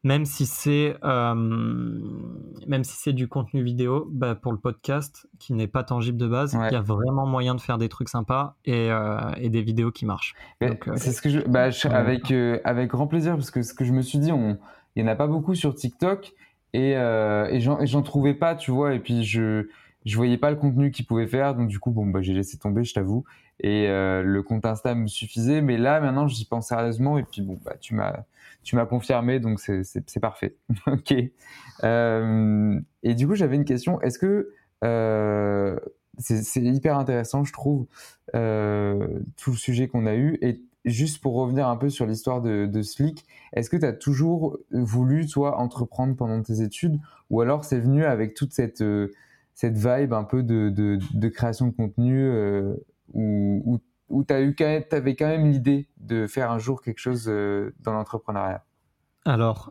[0.03, 5.53] même si c'est euh, même si c'est du contenu vidéo, bah, pour le podcast qui
[5.53, 8.57] n'est pas tangible de base, il y a vraiment moyen de faire des trucs sympas
[8.65, 10.35] et, euh, et des vidéos qui marchent.
[10.97, 12.33] c'est ce que je, bah, avec
[12.65, 14.59] avec grand plaisir parce que ce que je me suis dit, on,
[14.97, 16.33] il y en a pas beaucoup sur TikTok
[16.73, 19.67] et et j'en trouvais pas, tu vois, et puis je
[20.07, 22.59] je voyais pas le contenu qu'il pouvait faire, donc du coup, bon, bah, j'ai laissé
[22.59, 23.25] tomber, je t'avoue.
[23.61, 27.19] Et euh, le compte Insta me suffisait, mais là, maintenant, j'y pense sérieusement.
[27.19, 28.25] Et puis, bon, bah, tu m'as,
[28.63, 30.57] tu m'as confirmé, donc c'est, parfait.
[30.87, 31.15] ok.
[31.85, 34.01] Euh, et du coup, j'avais une question.
[34.01, 34.51] Est-ce que
[34.85, 35.79] euh,
[36.19, 37.87] c'est, hyper intéressant, je trouve,
[38.33, 40.39] tout le sujet qu'on a eu.
[40.41, 43.93] Et juste pour revenir un peu sur l'histoire de, de Slick, est-ce que tu as
[43.93, 48.83] toujours voulu, toi, entreprendre pendant tes études, ou alors c'est venu avec toute cette
[49.61, 52.75] cette vibe un peu de, création de contenu euh,
[53.13, 53.79] où,
[54.27, 54.55] tu avais
[55.15, 58.65] quand même l'idée de faire un jour quelque chose euh, dans l'entrepreneuriat
[59.27, 59.71] Alors,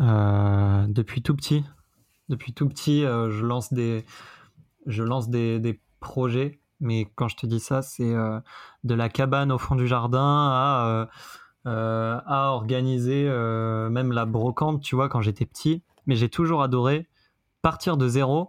[0.00, 1.64] euh, depuis tout petit,
[2.28, 3.72] depuis tout petit, je lance
[5.30, 6.58] des, projets.
[6.80, 11.08] Mais quand je te dis ça, c'est de la cabane au fond du jardin à,
[11.64, 13.22] à organiser
[13.88, 15.84] même la brocante, tu vois, quand j'étais petit.
[16.06, 17.06] Mais j'ai toujours adoré
[17.62, 18.48] partir de zéro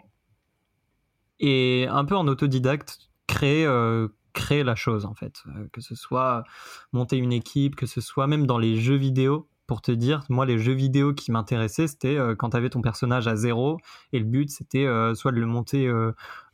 [1.39, 5.43] et un peu en autodidacte, créer, euh, créer la chose en fait.
[5.47, 6.43] Euh, que ce soit
[6.91, 9.47] monter une équipe, que ce soit même dans les jeux vidéo.
[9.67, 12.81] Pour te dire, moi, les jeux vidéo qui m'intéressaient, c'était euh, quand tu avais ton
[12.81, 13.77] personnage à zéro
[14.13, 15.87] et le but, c'était soit de le monter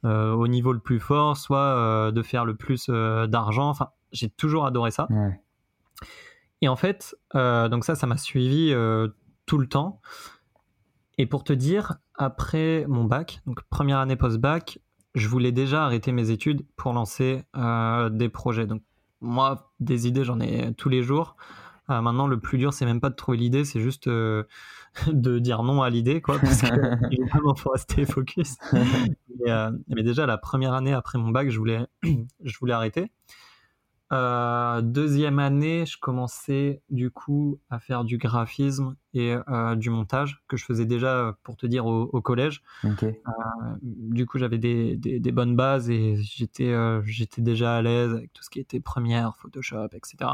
[0.03, 3.69] au niveau le plus fort, soit de faire le plus d'argent.
[3.69, 5.07] Enfin, j'ai toujours adoré ça.
[6.61, 8.75] Et en fait, donc ça, ça m'a suivi
[9.45, 10.01] tout le temps.
[11.17, 14.79] Et pour te dire, après mon bac, donc première année post-bac,
[15.15, 18.67] je voulais déjà arrêter mes études pour lancer euh, des projets.
[18.67, 18.81] Donc
[19.21, 21.37] moi, des idées, j'en ai tous les jours.
[21.89, 24.43] Euh, maintenant, le plus dur, c'est même pas de trouver l'idée, c'est juste euh,
[25.07, 26.71] de dire non à l'idée, quoi, parce qu'il
[27.57, 28.57] faut rester focus.
[29.87, 31.85] mais déjà, la première année après mon bac, je voulais,
[32.43, 33.11] je voulais arrêter.
[34.13, 40.43] Euh, deuxième année, je commençais du coup à faire du graphisme et euh, du montage
[40.47, 42.61] que je faisais déjà, pour te dire, au, collège.
[42.83, 43.11] Euh,
[43.81, 48.43] du coup, j'avais des, des, bonnes bases et j'étais j'étais déjà à l'aise avec tout
[48.43, 50.31] ce qui était Premiere, Photoshop, etc.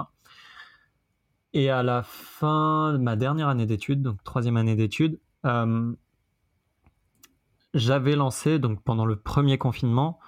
[1.54, 5.20] Et à la fin de ma dernière année d'études, donc troisième année d'études,
[7.74, 10.20] j'avais lancé, donc pendant le premier confinement,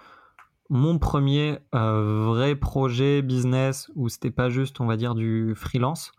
[0.69, 6.11] mon premier euh, vrai projet business où c'était pas juste, on va dire, du freelance.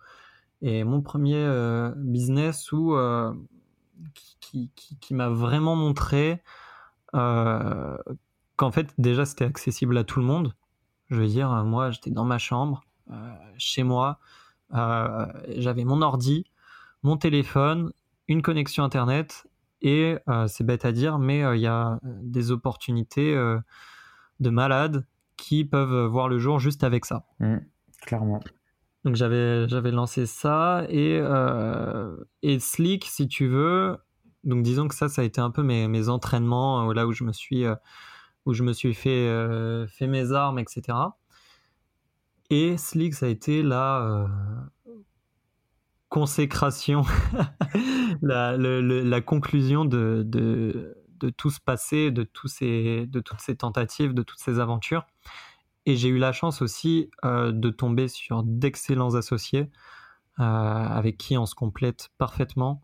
[0.62, 3.32] Et mon premier euh, business où, euh,
[4.40, 4.70] qui,
[5.14, 6.42] m'a vraiment montré
[7.12, 10.54] qu'en fait, déjà, c'était accessible à tout le monde.
[11.10, 12.82] Je veux dire, moi, j'étais dans ma chambre,
[13.56, 14.18] chez moi,
[14.72, 16.44] j'avais mon ordi,
[17.02, 17.92] mon téléphone,
[18.26, 19.46] une connexion Internet,
[19.82, 20.16] et
[20.48, 23.36] c'est bête à dire, mais il y a des opportunités
[24.40, 27.26] de malades qui peuvent voir le jour juste avec ça.
[27.40, 27.56] Mmh,
[28.02, 28.40] clairement.
[29.04, 33.98] Donc j'avais j'avais lancé ça et euh, et Slick si tu veux.
[34.44, 37.12] Donc disons que ça ça a été un peu mes, mes entraînements euh, là où
[37.12, 37.74] je me suis euh,
[38.46, 39.28] où je me suis fait
[39.88, 40.96] fait mes armes etc.
[42.50, 44.26] Et Slick ça a été la
[46.08, 47.02] consécration,
[48.22, 53.56] la, la conclusion de, de de tout ce passé, de, tous ces, de toutes ces
[53.56, 55.06] tentatives, de toutes ces aventures.
[55.86, 59.70] Et j'ai eu la chance aussi euh, de tomber sur d'excellents associés
[60.40, 62.82] euh, avec qui on se complète parfaitement,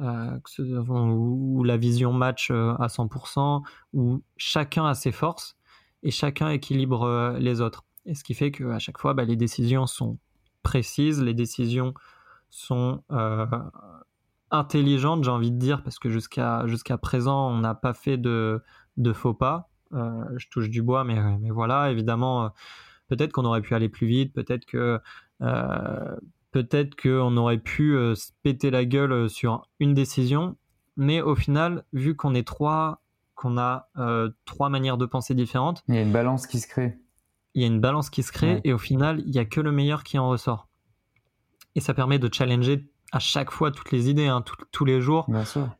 [0.00, 3.62] euh, où, la vision match à 100%,
[3.92, 5.56] où chacun a ses forces
[6.02, 7.84] et chacun équilibre les autres.
[8.06, 10.18] Et ce qui fait qu'à chaque fois, bah, les décisions sont
[10.62, 11.94] précises, les décisions
[12.48, 13.02] sont
[14.50, 18.62] intelligente, j'ai envie de dire, parce que jusqu'à jusqu'à présent, on n'a pas fait de,
[18.96, 19.68] de faux pas.
[19.94, 22.48] Euh, je touche du bois, mais, mais voilà, évidemment, euh,
[23.08, 25.00] peut-être qu'on aurait pu aller plus vite, peut-être que
[25.40, 26.16] euh,
[26.50, 30.56] peut-être qu'on aurait pu se péter la gueule sur une décision,
[30.96, 33.02] mais au final, vu qu'on est trois,
[33.34, 33.88] qu'on a
[34.44, 36.98] trois manières de penser différentes, il y a une balance qui se crée.
[37.54, 39.60] Il y a une balance qui se crée, et au final, il n'y a que
[39.60, 40.68] le meilleur qui en ressort.
[41.74, 45.26] Et ça permet de challenger à chaque fois toutes les idées, hein, tous les jours.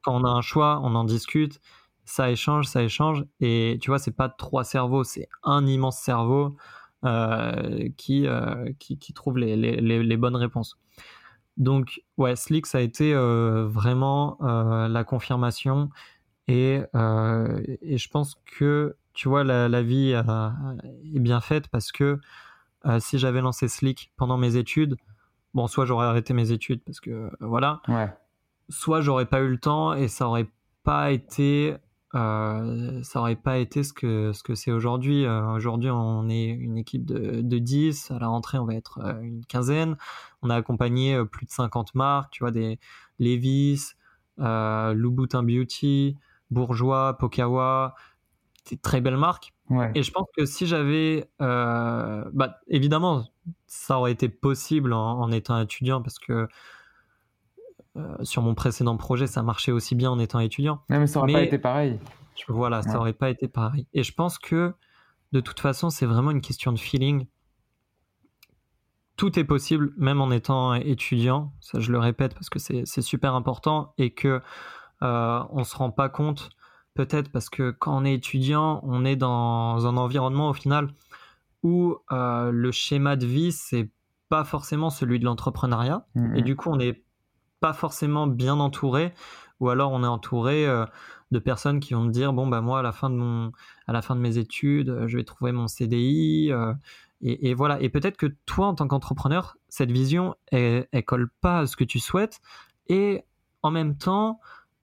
[0.03, 1.61] Quand on a un choix, on en discute,
[2.05, 3.25] ça échange, ça échange.
[3.41, 6.57] Et tu vois, c'est pas trois cerveaux, c'est un immense cerveau
[7.05, 10.79] euh, qui, euh, qui, qui, trouve les, les, les, bonnes réponses.
[11.57, 15.91] Donc, ouais, Slick, ça a été euh, vraiment la confirmation.
[16.49, 16.81] Et,
[17.83, 22.19] et, je pense que, tu vois, la, la vie est bien faite parce que
[23.01, 24.97] si j'avais lancé Slick pendant mes études,
[25.55, 27.83] bon, soit j'aurais arrêté mes études parce que euh, voilà,
[28.69, 30.49] soit j'aurais pas eu le temps et ça aurait
[30.83, 31.77] pas été,
[32.15, 35.27] euh, ça aurait pas été ce que ce que c'est aujourd'hui.
[35.27, 38.11] aujourd'hui, on est une équipe de, de 10.
[38.11, 39.97] À la rentrée, on va être une quinzaine.
[40.43, 42.79] On a accompagné plus de 50 marques, tu vois, des
[43.19, 43.95] Levis,
[44.39, 46.17] Louboutin Beauty,
[46.51, 47.95] Bourgeois, Pokawa,
[48.71, 49.53] des très belles marques.
[49.95, 53.27] Et je pense que si j'avais, euh, bah, évidemment,
[53.67, 56.49] ça aurait été possible en, étant étudiant parce que
[57.97, 60.83] euh, sur mon précédent projet, ça marchait aussi bien en étant étudiant.
[60.89, 61.99] mais ça aurait pas été pareil.
[62.47, 63.87] Voilà, ça aurait pas été pareil.
[63.93, 64.73] Et je pense que
[65.33, 67.27] de toute façon, c'est vraiment une question de feeling.
[69.17, 71.53] Tout est possible, même en étant étudiant.
[71.61, 74.41] Ça, je le répète parce que c'est super important et que
[75.03, 76.51] euh, on se rend pas compte
[76.95, 80.93] peut-être parce que quand on est étudiant, on est dans un environnement au final
[81.63, 83.91] où euh, le schéma de vie, c'est
[84.29, 86.07] pas forcément celui de l'entrepreneuriat.
[86.15, 86.37] Mhm.
[86.37, 87.03] Et du coup, on n'est
[87.61, 89.13] pas forcément bien entouré,
[89.61, 90.85] ou alors on est entouré euh,
[91.31, 93.53] de personnes qui vont me dire bon bah moi à la fin de mon
[93.87, 96.73] à la fin de mes études je vais trouver mon CDI euh,
[97.21, 101.61] et, voilà et peut-être que toi en tant qu'entrepreneur cette vision elle, elle colle pas
[101.61, 102.41] à ce que tu souhaites
[102.87, 103.25] et
[103.63, 104.41] en même temps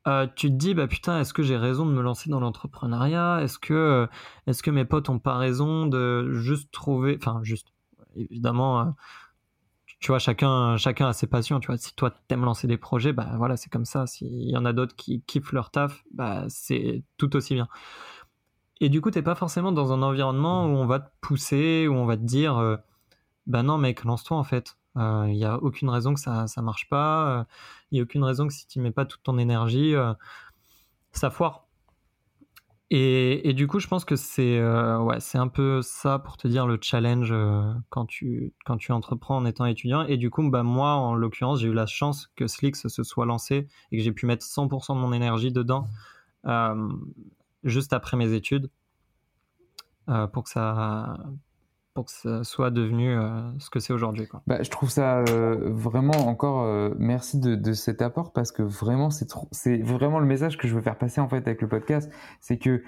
[0.08, 3.42] euh, tu te dis bah putain est-ce que j'ai raison de me lancer dans l'entrepreneuriat?
[3.42, 4.08] Est-ce que euh,
[4.46, 7.70] est-ce que mes potes ont pas raison de juste trouver enfin juste
[8.16, 8.86] évidemment euh,
[10.00, 11.78] tu vois chacun chacun a ses passions tu vois.
[11.78, 14.06] Si toi t'aimes lancer des projets bah voilà c'est comme ça.
[14.06, 17.68] S'il y en a d'autres qui kiffent leur taf bah c'est tout aussi bien.
[18.82, 21.94] Et du coup t'es pas forcément dans un environnement où on va te pousser où
[21.94, 22.78] on va te dire
[23.48, 26.62] bah non mec lance-toi en fait il euh, n'y a aucune raison que ça ne
[26.62, 27.26] marche pas.
[27.28, 27.44] Il euh,
[27.92, 30.14] n'y a aucune raison que si tu mets pas toute ton énergie, euh,
[31.12, 31.68] ça foire.
[32.92, 36.66] Et, du coup, je pense que c'est ouais, c'est un peu ça pour te dire
[36.66, 37.34] le challenge
[37.90, 40.04] quand, tu, quand tu entreprends en étant étudiant.
[40.04, 43.26] Et du coup, bah, moi, en l'occurrence, j'ai eu la chance que Slix se soit
[43.26, 45.88] lancé et que j'ai pu mettre 100% de mon énergie dedans
[47.64, 48.70] juste après mes études
[50.32, 51.18] pour que ça
[51.96, 54.28] pour que ça soit devenu euh, ce que c'est aujourd'hui.
[54.48, 58.62] Bah, je trouve ça euh, vraiment encore euh, merci de, de, cet apport parce que
[58.62, 61.70] vraiment c'est c'est vraiment le message que je veux faire passer en fait avec le
[61.70, 62.84] podcast, c'est que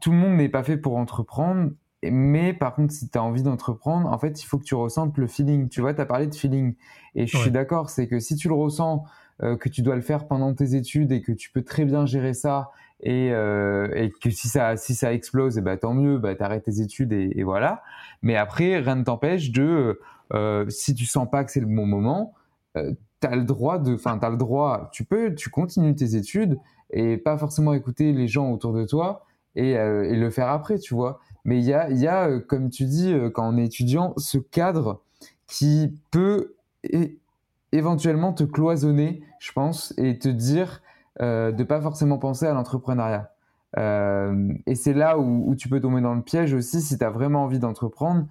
[0.00, 1.70] tout le monde n'est pas fait pour entreprendre.
[2.02, 5.16] Mais par contre, si tu as envie d'entreprendre, en fait, il faut que tu ressentes
[5.18, 5.68] le feeling.
[5.68, 6.74] Tu vois, tu as parlé de feeling.
[7.16, 9.04] Et je suis d'accord, c'est que si tu le ressens,
[9.40, 12.34] que tu dois le faire pendant tes études et que tu peux très bien gérer
[12.34, 12.70] ça
[13.00, 16.34] et, euh, et, que si ça si ça explose et eh ben, tant mieux bah
[16.34, 17.82] t'arrêtes tes études et, voilà.
[18.22, 20.00] Mais après rien ne t'empêche de
[20.34, 22.34] euh, si tu sens pas que c'est le bon moment
[22.76, 26.58] euh, t'as le droit de enfin t'as le droit tu peux tu continues tes études
[26.90, 30.78] et pas forcément écouter les gens autour de toi et, euh, et le faire après
[30.78, 31.20] tu vois.
[31.44, 34.38] Mais il y a il y a comme tu dis quand on est étudiant ce
[34.38, 35.02] cadre
[35.46, 36.56] qui peut
[37.72, 40.82] éventuellement te cloisonner je pense et te dire
[41.20, 43.32] euh, de pas forcément penser à l'entrepreneuriat.
[43.76, 47.10] Euh, et c'est là où, tu peux tomber dans le piège aussi, si tu as
[47.10, 48.26] vraiment envie d'entreprendre,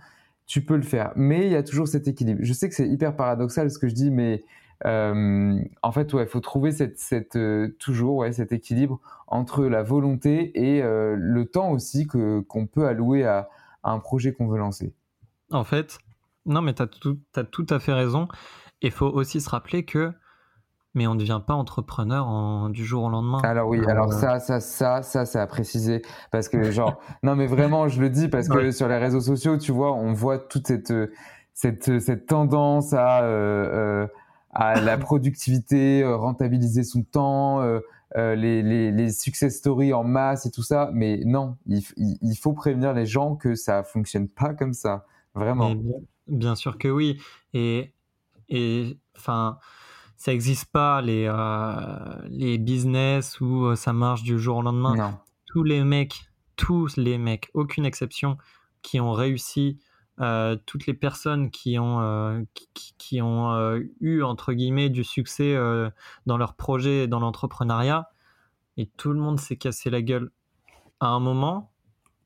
[0.45, 1.11] tu peux le faire.
[1.15, 2.39] Mais il y a toujours cet équilibre.
[2.43, 4.45] Je sais que c'est hyper paradoxal ce que je dis, mais
[4.85, 7.37] euh, en fait, il faut trouver cette,
[7.77, 13.49] toujours ouais, cet équilibre entre la volonté et le temps aussi qu'on peut allouer à,
[13.83, 14.93] un projet qu'on veut lancer.
[15.51, 15.97] En fait,
[16.45, 16.87] non, mais tu as,
[17.35, 18.27] as, tout à fait raison.
[18.81, 20.13] Il faut aussi se rappeler que
[20.97, 23.39] mais on ne devient pas entrepreneur en, du jour au lendemain.
[23.43, 27.35] Alors oui, alors euh, ça, ça, ça, ça, c'est à préciser parce que genre, non
[27.35, 30.39] mais vraiment, je le dis parce que sur les réseaux sociaux, tu vois, on voit
[30.39, 30.93] toute cette
[31.53, 34.07] cette, cette tendance à euh, euh
[34.51, 37.61] à la productivité, euh, rentabiliser son temps.
[38.15, 42.35] Euh, les, les, les, success stories en masse et tout ça, mais non, il, il,
[42.37, 45.75] faut prévenir les gens que ça fonctionne pas comme ça, vraiment.
[45.75, 45.93] Bien,
[46.27, 47.19] bien, sûr que oui,
[47.53, 47.91] et
[48.47, 49.59] et enfin,
[50.17, 55.19] ça n'existe pas les, euh, les business où euh, ça marche du jour au lendemain.
[55.45, 58.37] Tous les mecs, tous les mecs, aucune exception,
[58.81, 59.79] qui ont réussi,
[60.19, 65.55] euh, toutes les personnes qui ont, qui, qui, ont eu, entre guillemets, du succès
[66.25, 68.09] dans leur projet, dans l'entrepreneuriat,
[68.75, 70.31] et tout le monde s'est cassé la gueule
[70.99, 71.71] à un moment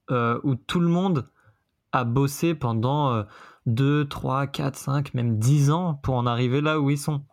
[0.10, 1.30] où tout le monde
[1.92, 3.26] a bossé pendant
[3.66, 7.24] 2, 3, 4, 5, même 10 ans pour en arriver là où ils sont.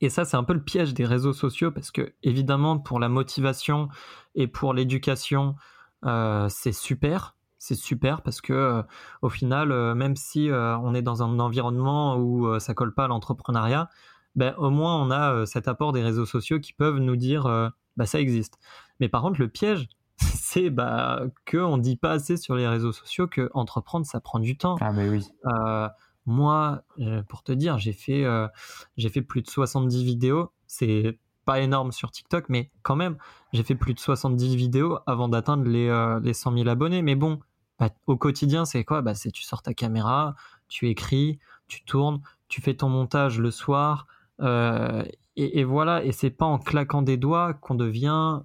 [0.00, 3.08] Et ça, c'est un peu le piège des réseaux sociaux parce que, évidemment, pour la
[3.08, 3.88] motivation
[4.34, 5.56] et pour l'éducation,
[6.04, 7.34] euh, c'est super.
[7.58, 8.82] C'est super parce que, euh,
[9.22, 13.08] au final, euh, même si on est dans un environnement où ça colle pas à
[13.08, 13.88] l'entrepreneuriat,
[14.34, 18.06] ben, au moins on a cet apport des réseaux sociaux qui peuvent nous dire bah,
[18.06, 18.58] ça existe.
[19.00, 19.88] Mais par contre, le piège,
[20.18, 24.38] c'est bah, que on dit pas assez sur les réseaux sociaux que entreprendre ça prend
[24.38, 24.76] du temps.
[24.80, 25.26] Ah mais oui.
[26.26, 28.48] Moi, euh, pour te dire, j'ai fait, euh,
[28.98, 30.50] fait plus de 70 vidéos.
[30.66, 33.16] C'est pas énorme sur TikTok, mais quand même,
[33.52, 37.02] j'ai fait plus de 70 vidéos avant d'atteindre les, euh, les 100 000 abonnés.
[37.02, 37.38] Mais bon,
[37.78, 39.02] bah, au quotidien, c'est quoi?
[39.02, 40.34] Bah, C'est tu sors ta caméra,
[40.68, 44.08] tu écris, tu tournes, tu fais ton montage le soir.
[45.38, 48.40] et, voilà, et c'est pas en claquant des doigts qu'on devient,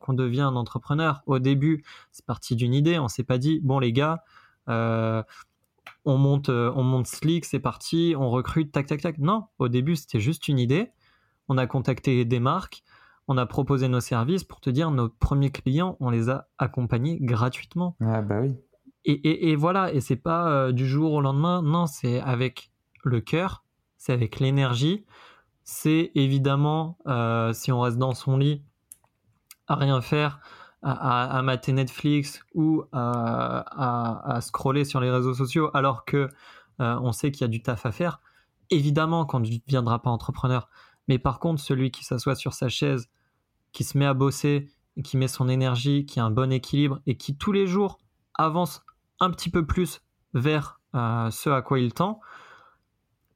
[0.00, 1.22] qu'on devient un entrepreneur.
[1.26, 2.98] Au début, c'est parti d'une idée.
[2.98, 4.24] On s'est pas dit, bon les gars,
[6.04, 9.18] on monte, euh, on monte Slick, c'est parti, on recrute, tac, tac, tac.
[9.18, 10.90] Non, au début, c'était juste une idée.
[11.48, 12.82] On a contacté des marques,
[13.28, 17.18] on a proposé nos services pour te dire, nos premiers clients, on les a accompagnés
[17.20, 17.96] gratuitement.
[18.00, 18.54] Ah bah oui.
[19.04, 22.70] Et, et, et voilà, et c'est pas euh, du jour au lendemain, non, c'est avec
[23.02, 23.64] le cœur,
[23.98, 25.04] c'est avec l'énergie,
[25.62, 28.62] c'est évidemment, euh, si on reste dans son lit,
[29.66, 30.40] à rien faire,
[30.84, 36.28] à, mater Netflix ou à scroller sur les réseaux sociaux, alors que
[36.80, 38.20] euh, on sait qu'il y a du taf à faire,
[38.70, 40.68] évidemment qu'on ne deviendra pas entrepreneur.
[41.08, 43.08] Mais par contre, celui qui s'assoit sur sa chaise,
[43.72, 44.70] qui se met à bosser,
[45.02, 47.98] qui met son énergie, qui a un bon équilibre et qui tous les jours
[48.34, 48.84] avance
[49.20, 50.00] un petit peu plus
[50.32, 52.20] vers euh, ce à quoi il tend,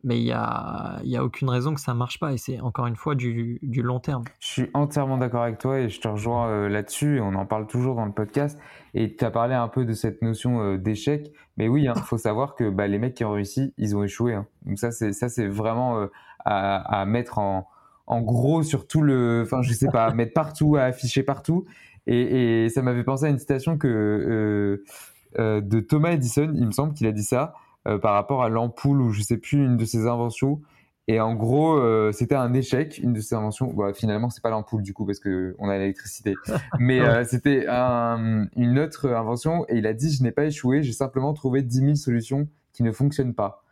[0.04, 2.32] mais il n'y a, y a aucune raison que ça ne marche pas.
[2.32, 4.24] Et c'est encore une fois du, du long terme.
[4.38, 7.16] Je suis entièrement d'accord avec toi et je te rejoins euh, là-dessus.
[7.16, 8.58] Et on en parle toujours dans le podcast.
[8.94, 11.32] Et tu as parlé un peu de cette notion euh, d'échec.
[11.56, 14.34] Mais oui, il faut savoir que bah, les mecs qui ont réussi, ils ont échoué.
[14.34, 14.46] hein.
[14.66, 16.06] Donc ça, c'est ça, c'est vraiment euh,
[16.44, 17.68] à, à mettre en,
[18.06, 21.66] en gros sur tout le, enfin je sais pas, à mettre partout, à afficher partout.
[22.06, 24.82] Et, et ça m'avait pensé à une citation que
[25.36, 29.10] de Thomas Edison, il me semble qu'il a dit ça par rapport à l'ampoule ou
[29.12, 30.60] je sais plus une de ses inventions.
[31.10, 33.72] Et en gros, euh, c'était un échec, une de ses inventions.
[33.72, 36.34] Bon, finalement, c'est pas l'ampoule du coup parce que on a l'électricité,
[36.78, 39.64] mais euh, c'était un- une autre invention.
[39.70, 42.82] Et il a dit, je n'ai pas échoué, j'ai simplement trouvé 10 000 solutions qui
[42.82, 43.64] ne fonctionnent pas.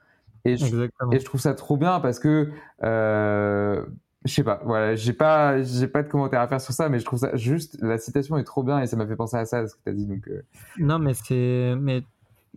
[0.46, 1.12] Et je, Exactement.
[1.12, 2.50] et je trouve ça trop bien parce que
[2.84, 3.84] euh,
[4.24, 6.98] je sais pas, voilà, j'ai pas, j'ai pas de commentaire à faire sur ça, mais
[6.98, 9.44] je trouve ça juste, la citation est trop bien et ça m'a fait penser à
[9.44, 10.06] ça, ce que tu as dit.
[10.06, 10.42] Donc, euh,
[10.78, 12.02] Non, mais c'est, mais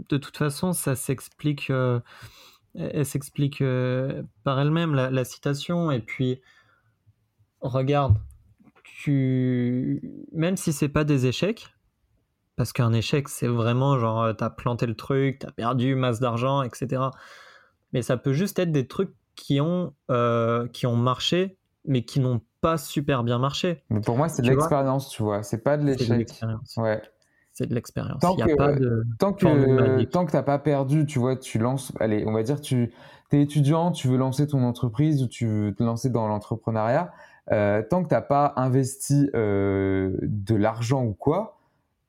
[0.10, 2.00] de toute façon, ça s'explique, euh,
[2.76, 5.92] elle s'explique euh, par elle-même la, la citation.
[5.92, 6.42] Et puis,
[7.62, 8.18] regarde,
[8.84, 11.68] tu, même si c'est pas des échecs,
[12.60, 16.62] parce qu'un échec, c'est vraiment genre, euh, t'as planté le truc, t'as perdu masse d'argent,
[16.62, 17.04] etc.
[17.94, 22.20] Mais ça peut juste être des trucs qui ont, euh, qui ont marché, mais qui
[22.20, 23.86] n'ont pas super bien marché.
[23.90, 26.10] mais pour moi, c'est de l'expérience, tu vois, c'est pas de l'échec.
[26.10, 26.76] l'expérience.
[26.76, 27.02] Ouais.
[27.60, 28.22] C'est de l'expérience.
[28.22, 30.10] Tant que, de tant que, magique.
[30.12, 32.94] tant que t'as pas perdu, tu vois, tu lances, allez, on va dire, tu
[33.34, 37.12] es étudiant, tu veux lancer ton entreprise ou tu veux te lancer dans l'entrepreneuriat,
[37.52, 41.58] euh, tant que t'as pas investi euh, de l'argent ou quoi,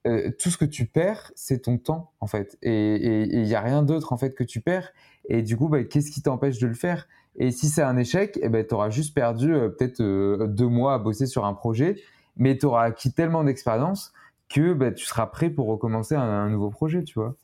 [0.06, 2.56] euh, tout ce que tu perds, c'est ton temps, en fait.
[2.62, 4.92] Et il y a rien d'autre, en fait, que tu perds.
[5.28, 7.08] Et du coup, bah, qu'est-ce qui t'empêche de le faire?
[7.34, 10.00] Et si c'est un échec, eh ben, tu auras juste perdu peut-être
[10.46, 11.96] deux mois à bosser sur un projet,
[12.36, 14.12] mais tu auras acquis tellement d'expérience
[14.50, 17.36] que bah, tu seras prêt pour recommencer un, un nouveau projet, tu vois.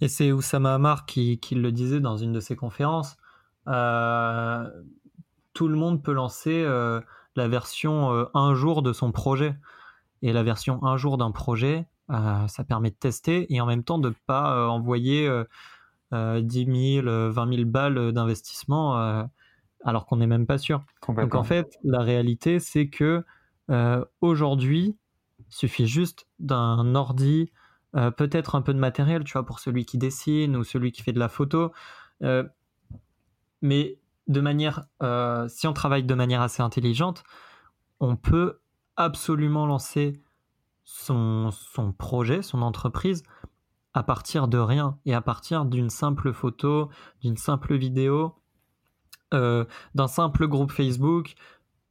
[0.00, 3.16] Et c'est Oussama Ammar qui, qui le disait dans une de ses conférences.
[3.68, 4.68] Euh,
[5.52, 7.00] tout le monde peut lancer euh,
[7.36, 9.54] la version euh, un jour de son projet.
[10.22, 13.98] Et la version un jour d'un projet, ça permet de tester et en même temps
[13.98, 15.44] de ne pas envoyer euh,
[16.12, 19.26] euh, 10 000, euh, 20 000 balles d'investissement
[19.84, 20.84] alors qu'on n'est même pas sûr.
[21.08, 23.24] Donc en fait, la réalité, c'est que
[24.20, 24.96] aujourd'hui,
[25.52, 27.52] il suffit juste d'un ordi,
[27.94, 31.02] euh, peut-être un peu de matériel, tu vois, pour celui qui dessine ou celui qui
[31.02, 31.72] fait de la photo.
[32.22, 32.42] Euh,
[33.60, 33.98] mais
[34.28, 37.22] de manière, euh, si on travaille de manière assez intelligente,
[38.00, 38.60] on peut
[38.96, 40.22] absolument lancer
[40.84, 43.22] son, son projet, son entreprise
[43.92, 46.88] à partir de rien et à partir d'une simple photo,
[47.20, 48.34] d'une simple vidéo,
[49.32, 51.34] d'un simple groupe Facebook,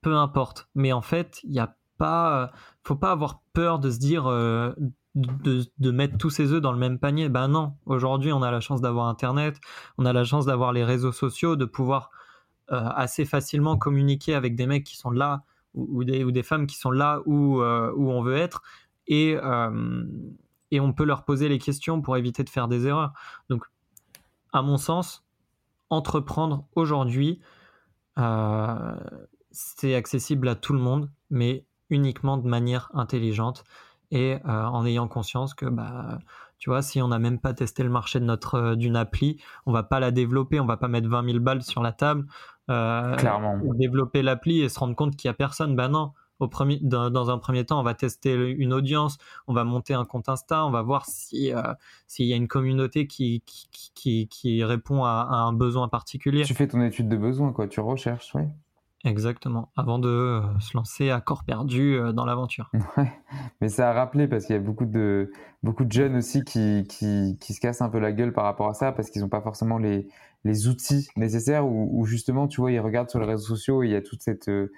[0.01, 0.68] peu importe.
[0.74, 2.47] Mais en fait, il n'y a pas, euh,
[2.84, 4.74] faut pas avoir peur de se dire euh,
[5.14, 7.30] de, de mettre tous ses œufs dans le même panier.
[7.30, 9.60] Ben non, aujourd'hui on a la chance d'avoir Internet,
[9.99, 12.10] on a la chance d'avoir les réseaux sociaux, de pouvoir
[12.72, 15.43] euh, assez facilement communiquer avec des mecs qui sont là
[15.76, 18.64] ou, des, ou des femmes qui sont là où, où on veut être
[19.08, 19.38] et,
[20.72, 23.14] et on peut leur poser les questions pour éviter de faire des erreurs.
[23.49, 23.64] Donc,
[24.52, 25.24] à mon sens,
[25.89, 27.39] entreprendre aujourd'hui,
[29.52, 33.64] c'est accessible à tout le monde, mais uniquement de manière intelligente
[34.12, 36.20] et euh, en ayant conscience que, bah,
[36.58, 39.38] tu vois, si on n'a même pas testé le marché de notre euh, d'une appli,
[39.66, 42.26] on va pas la développer, on va pas mettre 20 000 balles sur la table,
[42.70, 43.58] euh, Clairement.
[43.76, 45.76] développer l'appli et se rendre compte qu'il y a personne.
[45.76, 49.18] Ben non, au premier, dans, un premier temps, on va tester une audience,
[49.48, 51.52] on va monter un compte Insta, on va voir si
[52.08, 53.44] s'il y a une communauté qui
[53.94, 56.44] qui, qui, répond à, à, un besoin particulier.
[56.44, 57.68] Tu fais ton étude de besoin, quoi.
[57.68, 58.44] Tu recherches, oui.
[59.04, 62.70] Exactement, avant de euh, se lancer à corps perdu euh, dans l'aventure.
[62.97, 63.12] Ouais,
[63.60, 65.32] mais ça a rappelé parce qu'il y a beaucoup de,
[65.64, 68.68] beaucoup de jeunes aussi qui, qui, qui, se cassent un peu la gueule par rapport
[68.68, 70.08] à ça parce qu'ils n'ont pas forcément les,
[70.43, 73.91] les outils nécessaires ou, justement, tu vois, ils regardent sur les réseaux sociaux et il
[73.91, 74.72] y a toute cette, euh,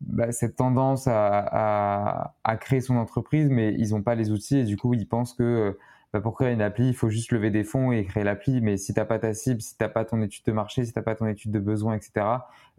[0.00, 4.58] bah, cette tendance à, à, à, créer son entreprise, mais ils n'ont pas les outils
[4.58, 5.76] et du coup, ils pensent que
[6.12, 8.62] bah, pour créer une appli, il faut juste lever des fonds et créer l'appli.
[8.62, 11.02] Mais si t'as pas ta cible, si t'as pas ton étude de marché, si t'as
[11.02, 12.26] pas ton étude de besoin, etc.,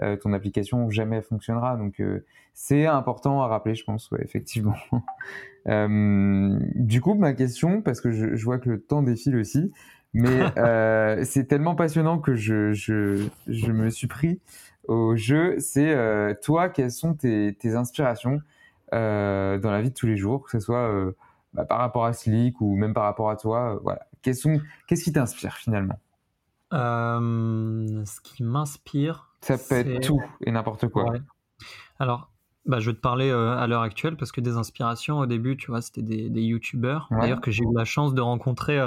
[0.02, 1.78] euh, ton application jamais fonctionnera.
[1.78, 2.26] Donc euh,
[2.56, 4.76] c'est important à rappeler, je pense, ouais, effectivement.
[5.68, 9.72] euh, du coup, ma question, parce que je, je, vois que le temps défile aussi,
[10.14, 10.50] mais
[11.24, 14.40] c'est tellement passionnant que je, je, je, me suis pris
[14.88, 15.56] au jeu.
[15.60, 15.96] C'est
[16.42, 18.42] toi, quelles sont tes, tes inspirations
[18.92, 21.14] dans la vie de tous les jours, que ce soit
[21.54, 24.08] bah, par rapport à Slick ou même par rapport à toi euh, voilà.
[24.22, 26.00] Qu'est-ce qui t'inspire finalement?
[26.74, 29.30] Euh, Ce qui m'inspire.
[29.42, 31.14] Ça peut être tout et n'importe quoi.
[32.00, 32.32] Alors,
[32.66, 35.58] bah, je vais te parler euh, à l'heure actuelle parce que des inspirations au début,
[35.58, 37.08] tu vois, c'était des, des youtubeurs.
[37.12, 38.86] D'ailleurs, que j'ai eu la chance de rencontrer.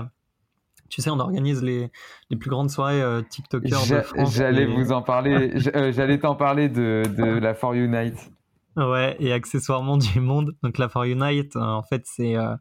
[0.90, 1.90] tu sais, on organise les,
[2.30, 4.34] les plus grandes soirées TikTokers de France.
[4.34, 5.52] J'allais vous en parler.
[5.56, 8.31] J'allais t'en parler de, de la For Unite.
[8.76, 10.54] Ouais, et accessoirement du monde.
[10.62, 12.54] Donc la For Unite, euh, en fait, c'est euh,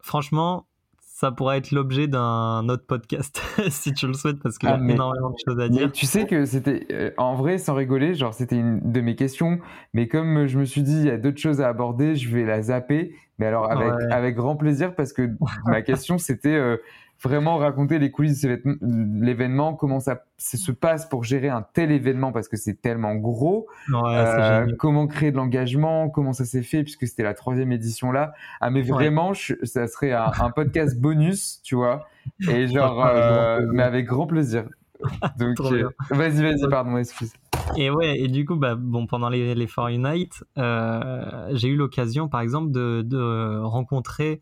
[0.00, 0.66] franchement,
[0.98, 4.78] ça pourrait être l'objet d'un autre podcast si tu le souhaites parce qu'il y a
[4.80, 5.92] ah, énormément de choses à dire.
[5.92, 9.58] tu sais que c'était euh, en vrai sans rigoler, genre c'était une de mes questions,
[9.92, 12.44] mais comme je me suis dit il y a d'autres choses à aborder, je vais
[12.44, 13.14] la zapper.
[13.38, 15.30] Mais alors avec avec grand plaisir parce que
[15.66, 16.58] ma question c'était
[17.22, 18.60] vraiment raconter les coulisses de
[19.24, 23.66] l'événement, comment ça, se passe pour gérer un tel événement parce que c'est tellement gros,
[23.92, 28.32] euh, comment créer de l'engagement, comment ça s'est fait puisque c'était la troisième édition là.
[28.60, 32.06] Ah mais vraiment, ça serait un, podcast bonus, tu vois,
[32.48, 34.64] et genre, euh, mais avec grand plaisir.
[35.38, 37.32] Donc euh, vas-y, vas-y, pardon, excuse.
[37.76, 42.28] Et ouais, et du coup, bah, bon, pendant les, les For Unite, j'ai eu l'occasion,
[42.28, 44.40] par exemple, de, de rencontrer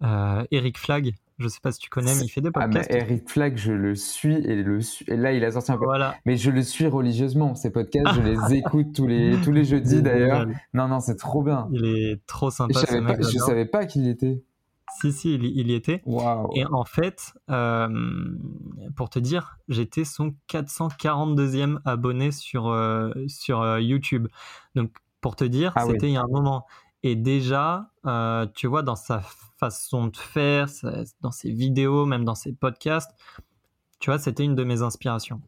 [0.00, 2.90] Eric Flag, je sais pas si tu connais, mais il fait des podcasts.
[2.92, 5.86] Ah, Eric Flag, je le suis et, le et là, il a sorti un peu.
[5.86, 6.14] Voilà.
[6.26, 7.54] Mais je le suis religieusement.
[7.54, 10.46] Ces podcasts, je les écoute tous les, tous les jeudis d'ailleurs.
[10.74, 11.68] Non, non, c'est trop bien.
[11.72, 12.78] Il est trop sympa.
[12.78, 14.42] Je savais, pas, je savais pas qu'il y était.
[15.00, 16.02] Si, si, il, y était.
[16.04, 16.50] Wow.
[16.54, 17.88] Et en fait, euh,
[18.96, 24.28] pour te dire, j'étais son 442e abonné sur, euh, sur euh, YouTube.
[24.74, 26.66] Donc, pour te dire, ah c'était il y a un moment.
[27.02, 27.90] Et déjà,
[28.54, 29.22] tu vois, dans sa
[29.58, 30.68] façon de faire,
[31.20, 33.10] dans ses vidéos, même dans ses podcasts.
[34.00, 35.42] Tu vois, c'était une de mes inspirations.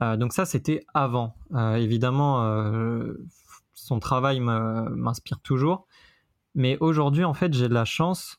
[0.00, 1.34] Euh, donc ça, c'était avant.
[1.54, 3.14] Euh, évidemment, euh,
[3.74, 5.86] son travail m'inspire toujours.
[6.54, 8.38] Mais aujourd'hui, en fait, j'ai de la chance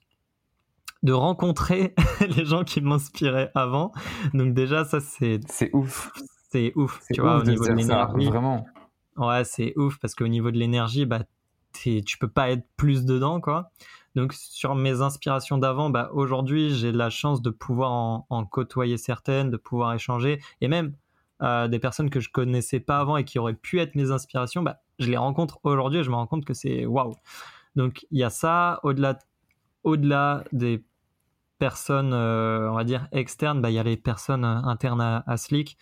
[1.03, 1.93] de rencontrer
[2.38, 3.91] les gens qui m'inspiraient avant.
[4.34, 5.39] Donc déjà, ça, c'est...
[5.47, 6.11] C'est ouf.
[6.51, 8.26] C'est ouf, tu vois, au niveau de l'énergie.
[8.26, 8.65] Vraiment.
[9.17, 11.20] Ouais, c'est ouf parce qu'au niveau de l'énergie, bah,
[11.74, 13.72] tu peux pas être plus dedans, quoi.
[14.15, 17.91] Donc sur mes inspirations d'avant, bah, aujourd'hui j'ai la chance de pouvoir
[18.30, 20.93] en, côtoyer certaines, de pouvoir échanger, et même
[21.41, 24.63] euh, des personnes que je connaissais pas avant et qui auraient pu être mes inspirations,
[24.63, 27.15] bah, je les rencontre aujourd'hui et je me rends compte que c'est waouh.
[27.76, 29.20] Donc il y a ça, au-delà
[29.84, 30.84] au-delà des
[31.59, 35.24] personnes, euh, on va dire externes, bah, il y a les personnes euh, internes à,
[35.28, 35.78] à Slick.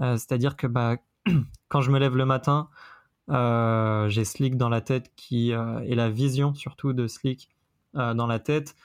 [0.00, 0.96] C'est-à-dire que bah,
[1.68, 2.68] quand je me lève le matin,
[3.28, 7.50] j'ai Slick dans la tête qui et la vision surtout de Slick
[7.96, 8.76] euh, dans la tête.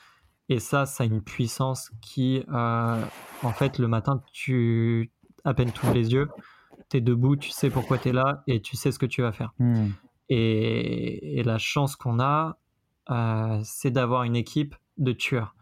[0.48, 3.06] Et ça, ça a une puissance qui, euh,
[3.44, 5.12] en fait, le matin, tu
[5.44, 6.30] à peine tous les yeux,
[6.90, 9.22] tu es debout, tu sais pourquoi tu es là et tu sais ce que tu
[9.22, 9.54] vas faire.
[9.60, 9.90] Hmm.
[10.30, 12.58] Et, la chance qu'on a,
[13.10, 15.54] euh, c'est d'avoir une équipe de tueurs.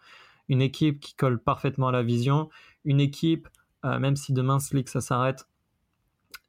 [0.48, 2.50] Une équipe qui colle parfaitement à la vision,
[2.86, 3.48] une équipe,
[3.84, 5.48] même si demain Slick ça s'arrête,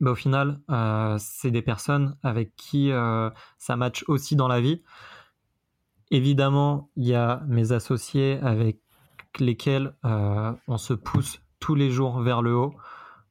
[0.03, 0.61] bah, au final,
[1.19, 2.91] c'est des personnes avec qui
[3.59, 4.83] ça match aussi dans la vie.
[6.11, 8.83] Évidemment, il y a mes associés avec
[9.41, 12.75] lesquels euh, on se pousse tous les jours vers le haut,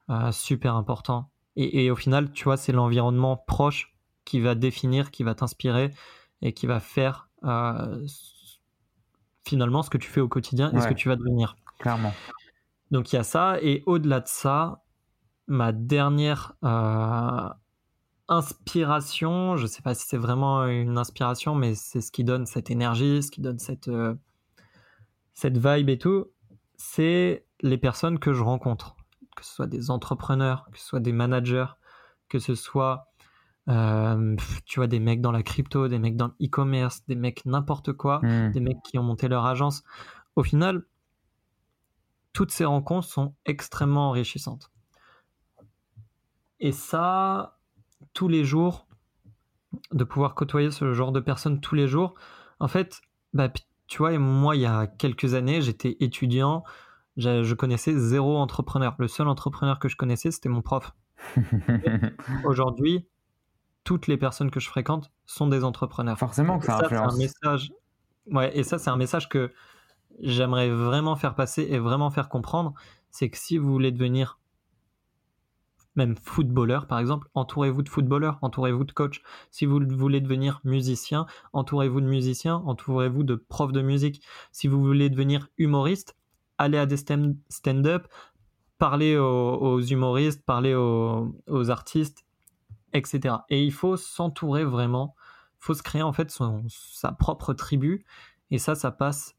[0.10, 1.30] euh, super important.
[1.58, 3.94] Et, au final, tu vois, c'est l'environnement proche
[4.24, 5.92] qui va définir, qui va t'inspirer
[6.42, 8.08] et qui va faire euh,
[9.46, 11.58] finalement ce que tu fais au quotidien et ce que tu vas devenir.
[11.78, 12.14] Clairement.
[12.90, 14.81] Donc il y a ça, et au-delà de ça,
[15.52, 16.56] ma dernière
[18.28, 22.72] inspiration, je sais pas si c'est vraiment une inspiration, mais c'est ce qui donne cette
[22.72, 24.16] énergie, ce qui donne cette, euh,
[25.34, 26.28] cette vibe et tout,
[26.78, 28.96] c'est les personnes que je rencontre,
[29.36, 31.68] que ce soit des entrepreneurs, que ce soit des managers,
[32.30, 33.08] que ce soit
[33.68, 34.36] euh,
[34.66, 37.94] tu vois, des mecs dans la crypto, des mecs dans le e-commerce, des mecs n'importe
[37.94, 38.52] quoi, Hmm.
[38.52, 39.84] des mecs qui ont monté leur agence.
[40.36, 40.84] Au final,
[42.34, 44.72] toutes ces rencontres sont extrêmement enrichissantes.
[46.62, 47.58] Et ça,
[48.14, 48.88] tous les jours,
[49.92, 52.16] de pouvoir côtoyer ce genre de personnes tous les jours,
[52.60, 53.02] en fait,
[53.34, 53.50] bah,
[53.88, 56.64] tu vois, et moi, il y a quelques années, j'étais étudiant,
[57.18, 58.96] je, je connaissais zéro entrepreneur.
[59.00, 60.94] Le seul entrepreneur que je connaissais, c'était mon prof.
[62.46, 63.08] Aujourd'hui,
[63.84, 66.18] toutes les personnes que je fréquente sont des entrepreneurs.
[66.20, 67.18] Forcément que Et ça c'est un influence.
[67.18, 67.72] message.
[68.28, 69.52] Ouais, et ça, c'est un message que
[70.22, 72.74] j'aimerais vraiment faire passer et vraiment faire comprendre.
[73.12, 74.40] C'est que si vous voulez devenir
[75.96, 79.22] même footballeur, par exemple, entourez-vous de footballeurs, entourez-vous de coachs.
[79.50, 84.24] Si vous voulez devenir musicien, entourez-vous de musiciens, entourez-vous de profs de musique.
[84.52, 86.16] Si vous voulez devenir humoriste,
[86.58, 88.08] allez à des stand- stand-up,
[88.78, 92.26] parlez aux, humoristes, parlez aux, aux artistes,
[92.94, 93.36] etc.
[93.50, 95.16] Et il faut s'entourer vraiment,
[95.60, 98.06] il faut se créer en fait son, sa propre tribu,
[98.50, 99.36] et ça, ça passe,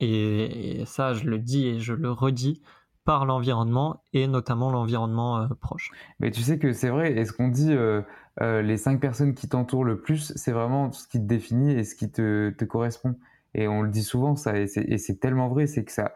[0.00, 2.60] et, et ça, je le dis et je le redis,
[3.04, 5.90] par l'environnement, et notamment l'environnement euh, proche.
[6.20, 8.02] Mais tu sais que c'est vrai, et ce qu'on dit, euh,
[8.40, 11.84] euh, les cinq personnes qui t'entourent le plus, c'est vraiment ce qui te définit et
[11.84, 13.16] ce qui te, te correspond.
[13.54, 16.12] Et on le dit souvent, ça, et c'est tellement vrai, c'est que ça,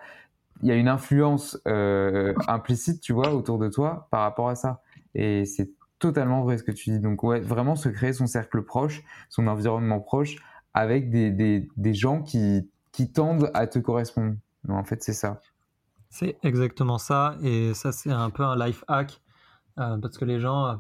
[0.63, 1.57] il y a une influence
[2.49, 4.83] implicite, tu vois, autour de toi par rapport à ça.
[5.15, 5.71] Et c'est
[6.01, 6.99] totalement vrai ce que tu dis.
[6.99, 10.35] Donc, ouais, vraiment se créer son cercle proche, son environnement proche,
[10.75, 14.35] avec des, des, des gens qui, qui tendent à te correspondre.
[14.67, 15.41] Non, en fait, c'est ça.
[16.11, 19.21] C'est exactement ça, et ça c'est un peu un life hack,
[19.79, 20.75] euh, parce que les gens euh,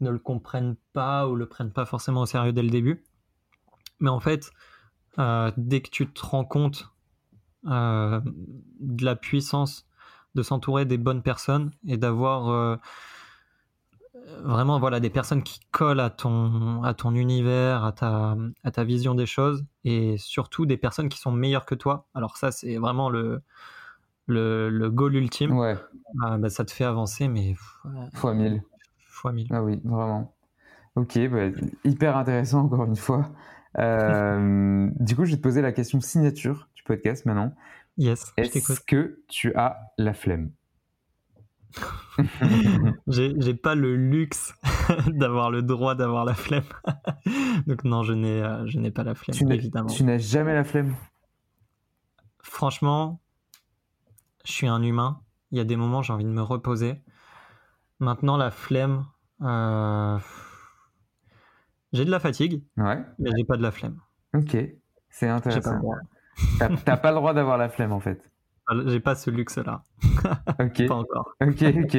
[0.00, 3.02] ne le comprennent pas ou le prennent pas forcément au sérieux dès le début.
[4.00, 4.50] Mais en fait,
[5.18, 6.92] euh, dès que tu te rends compte
[7.62, 9.86] de la puissance
[10.34, 12.78] de s'entourer des bonnes personnes et d'avoir
[14.42, 18.84] vraiment voilà des personnes qui collent à ton à ton univers, à ta à ta
[18.84, 22.08] vision des choses et surtout des personnes qui sont meilleures que toi.
[22.14, 23.42] Alors ça c'est vraiment le
[24.30, 25.56] le, le goal ultime.
[25.56, 25.76] Ouais.
[26.22, 27.54] Ah, bah, ça te fait avancer mais
[28.14, 28.62] Fois mille.
[29.06, 29.48] fois mille.
[29.50, 30.34] Ah oui, vraiment.
[30.96, 31.48] Ok, bah,
[31.84, 33.30] hyper intéressant encore une fois.
[33.78, 37.54] Euh, du coup, je vais te poser la question signature du podcast maintenant.
[37.96, 40.50] Yes, Est-ce que tu as la flemme?
[43.06, 44.54] J'ai pas le luxe
[45.06, 46.64] d'avoir le droit d'avoir la flemme.
[47.66, 49.88] Donc non, je n'ai euh, je n'ai pas la flemme Tu évidemment.
[49.88, 50.94] Tu n'as jamais la flemme?
[52.42, 53.20] Franchement,
[54.44, 55.20] je suis un humain.
[55.50, 57.00] Il y a des moments, j'ai envie de me reposer.
[57.98, 59.04] Maintenant, la flemme,
[59.42, 60.18] euh,
[61.92, 63.02] j'ai de la fatigue, Ouais.
[63.18, 63.98] mais j'ai pas de la flemme.
[64.34, 64.56] Ok,
[65.10, 65.80] c'est intéressant.
[66.84, 68.30] t'as pas le droit d'avoir la flemme en fait.
[68.86, 69.82] J'ai pas ce luxe-là.
[70.60, 70.86] Ok.
[70.88, 71.34] Pas encore.
[71.42, 71.98] Ok, ok,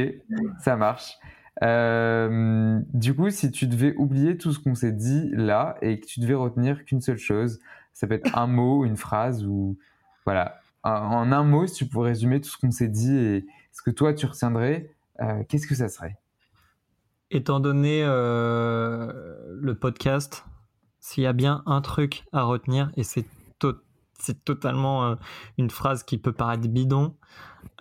[0.61, 1.17] ça marche.
[1.63, 6.05] Euh, du coup, si tu devais oublier tout ce qu'on s'est dit là et que
[6.05, 7.59] tu devais retenir qu'une seule chose,
[7.91, 9.77] ça peut être un mot, une phrase ou
[10.25, 13.45] voilà, en, en un mot, si tu pouvais résumer tout ce qu'on s'est dit et
[13.71, 16.17] ce que toi tu retiendrais, euh, qu'est-ce que ça serait?
[17.29, 20.45] Étant donné euh, le podcast,
[20.99, 23.25] s'il y a bien un truc à retenir, et c'est
[23.59, 23.79] to-
[24.19, 25.15] c'est totalement euh,
[25.57, 27.15] une phrase qui peut paraître bidon,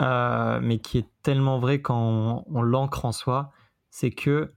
[0.01, 3.53] euh, mais qui est tellement vrai quand on, on l'ancre en soi,
[3.91, 4.53] c'est que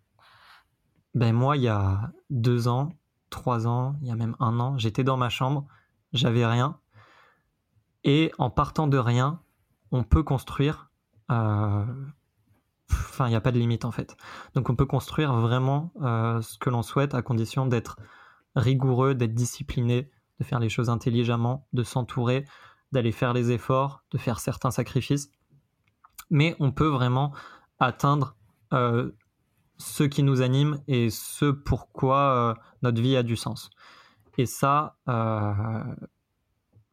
[1.16, 2.94] ben moi, il y a deux ans,
[3.30, 5.66] trois ans, il y a même un an, j'étais dans ma chambre,
[6.12, 6.78] j'avais rien,
[8.04, 9.42] et en partant de rien,
[9.92, 10.92] on peut construire.
[11.32, 11.86] euh,
[12.90, 14.16] Enfin, il n'y a pas de limite en fait.
[14.54, 17.98] Donc on peut construire vraiment euh, ce que l'on souhaite à condition d'être
[18.56, 22.46] rigoureux, d'être discipliné, de faire les choses intelligemment, de s'entourer,
[22.92, 25.32] d'aller faire les efforts, de faire certains sacrifices.
[26.30, 27.34] Mais on peut vraiment
[27.80, 28.36] atteindre
[28.74, 29.12] euh,
[29.78, 33.72] ce qui nous anime et ce pourquoi notre vie a du sens.
[34.38, 34.98] Et ça,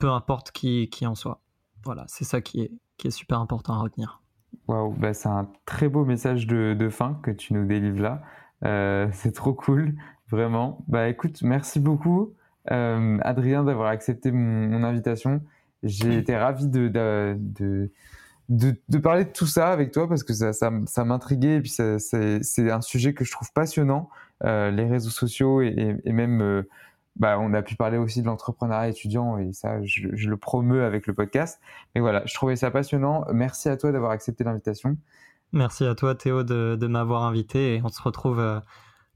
[0.01, 1.41] peu importe qui, en soit.
[1.85, 4.21] Voilà, c'est ça qui est, super important à retenir.
[4.67, 8.23] Waouh, bah c'est un très beau message de, fin que tu nous délivres là.
[8.65, 9.95] Euh, c'est trop cool,
[10.29, 10.85] vraiment.
[10.89, 12.35] Bah écoute, merci beaucoup,
[12.73, 15.41] euh, Adrien, d'avoir accepté mon, invitation.
[15.83, 16.91] J'ai été ravi de,
[19.03, 23.15] parler de tout ça avec toi parce que ça, m'intriguait et puis c'est un sujet
[23.15, 24.11] que je trouve passionnant,
[24.45, 26.65] euh, les réseaux sociaux et, même,
[27.21, 30.85] bah, on a pu parler aussi de l'entrepreneuriat étudiant et ça, je, je le promeux
[30.85, 31.61] avec le podcast.
[31.95, 33.25] Mais voilà, je trouvais ça passionnant.
[33.33, 34.97] Merci à toi d'avoir accepté l'invitation.
[35.53, 38.59] Merci à toi Théo de, de m'avoir invité et on se retrouve euh,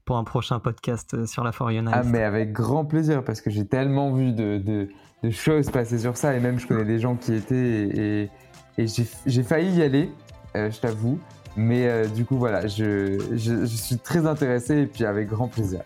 [0.05, 1.91] pour un prochain podcast euh, sur la For You Nice.
[1.93, 4.89] Ah, mais avec grand plaisir, parce que j'ai tellement vu de, de,
[5.23, 8.29] de choses passer sur ça, et même je connais des gens qui étaient, et,
[8.77, 10.11] et j'ai j'ai failli y aller,
[10.55, 11.19] euh, je t'avoue,
[11.57, 15.47] Mais euh, du coup, voilà, je, je, je, suis très intéressé et puis avec grand
[15.47, 15.81] plaisir.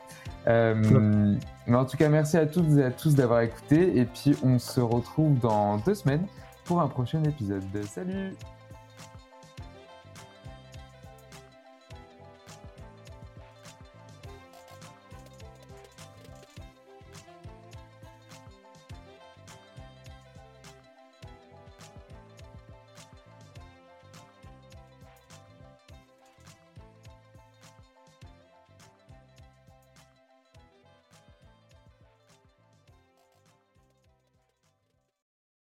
[0.48, 1.36] Euh,
[1.68, 3.98] mais en tout cas, merci à toutes et à tous d'avoir écouté.
[3.98, 6.26] Et puis, on se retrouve dans deux semaines
[6.66, 7.64] pour un prochain épisode.
[7.86, 8.36] Salut